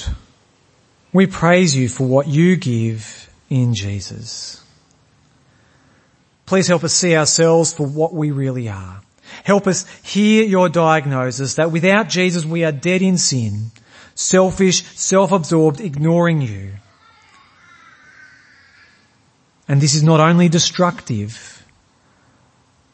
we 1.12 1.26
praise 1.26 1.76
you 1.76 1.90
for 1.90 2.06
what 2.06 2.28
you 2.28 2.56
give 2.56 3.32
in 3.50 3.74
Jesus. 3.74 4.64
Please 6.46 6.68
help 6.68 6.84
us 6.84 6.94
see 6.94 7.16
ourselves 7.16 7.74
for 7.74 7.88
what 7.88 8.14
we 8.14 8.30
really 8.30 8.70
are. 8.70 9.02
Help 9.44 9.68
us 9.68 9.86
hear 10.04 10.44
your 10.44 10.70
diagnosis 10.70 11.56
that 11.56 11.72
without 11.72 12.10
Jesus 12.10 12.46
we 12.46 12.64
are 12.64 12.72
dead 12.72 13.02
in 13.02 13.18
sin, 13.18 13.72
selfish, 14.16 14.84
self-absorbed, 14.84 15.80
ignoring 15.82 16.42
you. 16.42 16.74
And 19.68 19.82
this 19.82 19.96
is 19.96 20.04
not 20.04 20.20
only 20.20 20.50
destructive, 20.50 21.66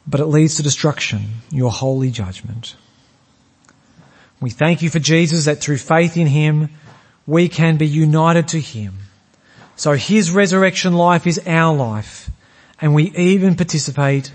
but 0.08 0.20
it 0.20 0.26
leads 0.26 0.56
to 0.56 0.64
destruction, 0.64 1.22
your 1.52 1.72
holy 1.72 2.12
judgment. 2.12 2.76
We 4.42 4.50
thank 4.50 4.82
you 4.82 4.90
for 4.90 5.00
Jesus 5.00 5.46
that 5.46 5.60
through 5.60 5.78
faith 5.78 6.18
in 6.18 6.28
him, 6.28 6.70
we 7.26 7.48
can 7.48 7.78
be 7.78 7.88
united 7.88 8.50
to 8.50 8.60
him. 8.60 8.96
So 9.76 9.94
his 9.94 10.32
resurrection 10.32 10.94
life 10.94 11.26
is 11.26 11.40
our 11.48 11.76
life 11.76 12.30
and 12.82 12.94
we 12.94 13.12
even 13.12 13.56
participate 13.56 14.34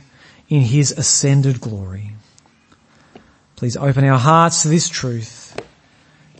in 0.48 0.62
his 0.62 0.92
ascended 0.92 1.60
glory. 1.60 2.12
Please 3.56 3.76
open 3.76 4.04
our 4.04 4.18
hearts 4.18 4.62
to 4.62 4.68
this 4.68 4.88
truth. 4.88 5.60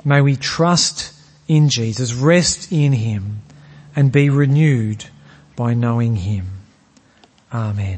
May 0.05 0.21
we 0.21 0.37
trust 0.37 1.13
in 1.49 1.69
Jesus, 1.69 2.15
rest 2.15 2.71
in 2.71 2.93
him 2.93 3.43
and 3.97 4.13
be 4.13 4.31
renewed 4.31 5.07
by 5.57 5.75
knowing 5.75 6.15
him. 6.17 6.47
Amen. 7.53 7.97